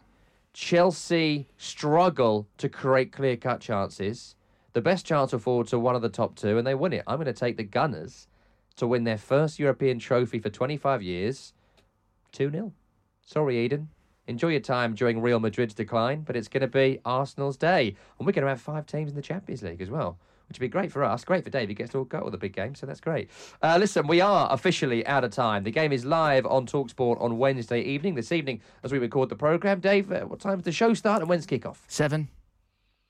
Chelsea 0.52 1.48
struggle 1.58 2.46
to 2.58 2.68
create 2.68 3.14
clear 3.14 3.38
cut 3.38 3.62
chances. 3.62 4.36
The 4.74 4.82
best 4.82 5.06
chance 5.06 5.32
will 5.32 5.40
fall 5.40 5.64
to 5.66 5.80
one 5.80 5.96
of 5.96 6.02
the 6.02 6.10
top 6.10 6.36
two, 6.36 6.58
and 6.58 6.68
they 6.68 6.76
win 6.76 6.92
it. 6.92 7.04
I'm 7.08 7.18
going 7.18 7.26
to 7.26 7.34
take 7.34 7.56
the 7.56 7.64
Gunners 7.64 8.28
to 8.78 8.88
win 8.88 9.04
their 9.04 9.18
first 9.18 9.60
European 9.60 10.00
trophy 10.00 10.40
for 10.40 10.50
25 10.50 11.02
years 11.02 11.54
2 12.32 12.52
0. 12.52 12.74
Sorry, 13.26 13.64
Eden. 13.64 13.90
Enjoy 14.28 14.50
your 14.50 14.62
time 14.62 14.96
during 14.96 15.22
Real 15.22 15.40
Madrid's 15.40 15.74
decline, 15.74 16.22
but 16.22 16.36
it's 16.36 16.48
going 16.48 16.62
to 16.62 16.68
be 16.68 17.00
Arsenal's 17.04 17.58
day. 17.58 17.96
And 18.18 18.26
we're 18.26 18.32
going 18.32 18.44
to 18.44 18.50
have 18.50 18.62
five 18.62 18.86
teams 18.86 19.10
in 19.10 19.16
the 19.16 19.22
Champions 19.22 19.64
League 19.64 19.82
as 19.82 19.90
well, 19.90 20.18
which 20.48 20.58
would 20.58 20.66
be 20.66 20.70
great 20.70 20.94
for 20.94 21.04
us. 21.04 21.26
Great 21.26 21.44
for 21.44 21.50
Dave. 21.50 21.68
He 21.68 21.76
gets 21.76 21.92
to 21.92 22.06
go 22.06 22.24
to 22.24 22.30
the 22.30 22.38
big 22.38 22.54
game, 22.54 22.74
so 22.74 22.86
that's 22.86 23.02
great. 23.02 23.30
Uh, 23.62 23.78
listen, 23.78 24.08
we 24.08 24.22
are 24.22 24.48
officially 24.52 25.06
out 25.08 25.26
of 25.26 25.32
time. 25.32 25.64
The 25.64 25.72
game 25.72 25.92
is 25.92 26.06
live 26.06 26.46
on 26.46 26.66
Talksport 26.66 27.22
on 27.22 27.38
Wednesday 27.38 27.82
evening. 27.82 28.16
This 28.16 28.32
evening, 28.32 28.62
as 28.84 28.94
we 28.94 28.98
record 28.98 29.28
the 29.28 29.36
programme. 29.36 29.82
Dave, 29.82 30.10
uh, 30.12 30.22
what 30.22 30.40
time 30.40 30.58
does 30.58 30.66
the 30.66 30.72
show 30.72 30.94
start 30.94 31.22
and 31.22 31.30
when's 31.30 31.46
kick 31.46 31.66
off? 31.66 31.84
Seven. 31.90 32.30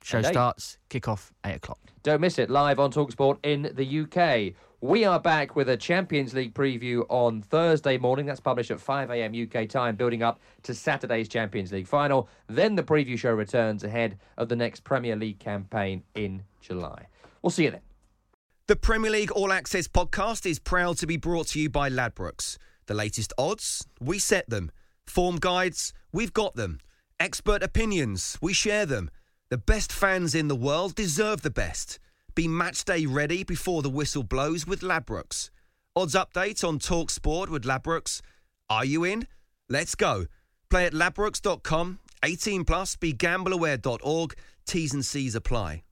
Show 0.04 0.22
starts, 0.22 0.78
kick 0.90 1.08
off, 1.08 1.32
8 1.46 1.56
o'clock. 1.56 1.80
Don't 2.04 2.20
miss 2.20 2.38
it 2.38 2.50
live 2.50 2.78
on 2.78 2.92
Talksport 2.92 3.38
in 3.44 3.72
the 3.74 4.02
UK. 4.02 4.54
We 4.84 5.06
are 5.06 5.18
back 5.18 5.56
with 5.56 5.70
a 5.70 5.78
Champions 5.78 6.34
League 6.34 6.54
preview 6.54 7.06
on 7.08 7.42
Thursday 7.42 7.98
morning. 7.98 8.26
That's 8.26 8.42
published 8.42 8.70
at 8.70 8.82
5 8.82 9.12
a.m. 9.12 9.34
UK 9.34 9.70
time, 9.70 9.96
building 9.96 10.22
up 10.22 10.42
to 10.64 10.74
Saturday's 10.74 11.30
Champions 11.30 11.72
League 11.72 11.88
final. 11.88 12.28
Then 12.48 12.76
the 12.76 12.84
preview 12.84 13.18
show 13.18 13.32
returns 13.32 13.86
ahead 13.86 14.20
of 14.38 14.50
the 14.50 14.58
next 14.58 14.84
Premier 14.84 15.16
League 15.16 15.40
campaign 15.40 16.04
in 16.16 16.44
July. 16.60 17.08
We'll 17.42 17.52
see 17.52 17.64
you 17.64 17.72
then. 17.72 17.80
The 18.68 18.76
Premier 18.76 19.10
League 19.10 19.32
All 19.32 19.54
Access 19.54 19.88
podcast 19.88 20.46
is 20.46 20.60
proud 20.60 20.98
to 20.98 21.08
be 21.08 21.16
brought 21.16 21.48
to 21.48 21.62
you 21.62 21.70
by 21.70 21.90
Ladbrokes. 21.90 22.58
The 22.88 22.94
latest 22.94 23.32
odds, 23.38 23.88
we 24.02 24.20
set 24.20 24.50
them. 24.50 24.70
Form 25.08 25.38
guides, 25.38 25.94
we've 26.12 26.34
got 26.34 26.56
them. 26.56 26.82
Expert 27.22 27.64
opinions, 27.64 28.38
we 28.42 28.52
share 28.52 28.86
them. 28.86 29.10
The 29.48 29.58
best 29.58 29.94
fans 29.94 30.36
in 30.36 30.50
the 30.50 30.58
world 30.58 30.94
deserve 30.94 31.42
the 31.42 31.50
best. 31.50 32.00
Be 32.36 32.48
match 32.48 32.84
day 32.86 33.06
ready 33.06 33.44
before 33.44 33.82
the 33.82 33.90
whistle 33.90 34.24
blows 34.24 34.66
with 34.66 34.82
Ladbrokes. 34.82 35.50
Odds 35.96 36.16
update 36.16 36.68
on 36.68 36.80
Talk 36.80 37.12
Sport 37.12 37.50
with 37.50 37.64
Ladbrokes. 37.64 38.22
Are 38.70 38.86
you 38.86 39.04
in? 39.04 39.28
Let's 39.70 39.94
go. 39.94 40.26
Play 40.70 40.88
at 40.88 40.94
ladbrokes.com, 40.94 42.00
18 42.26 42.66
plus. 42.66 42.96
Be 42.96 43.14
gambleaware.org. 43.14 44.34
T's 44.66 44.94
and 44.94 45.06
C's 45.06 45.36
apply. 45.36 45.84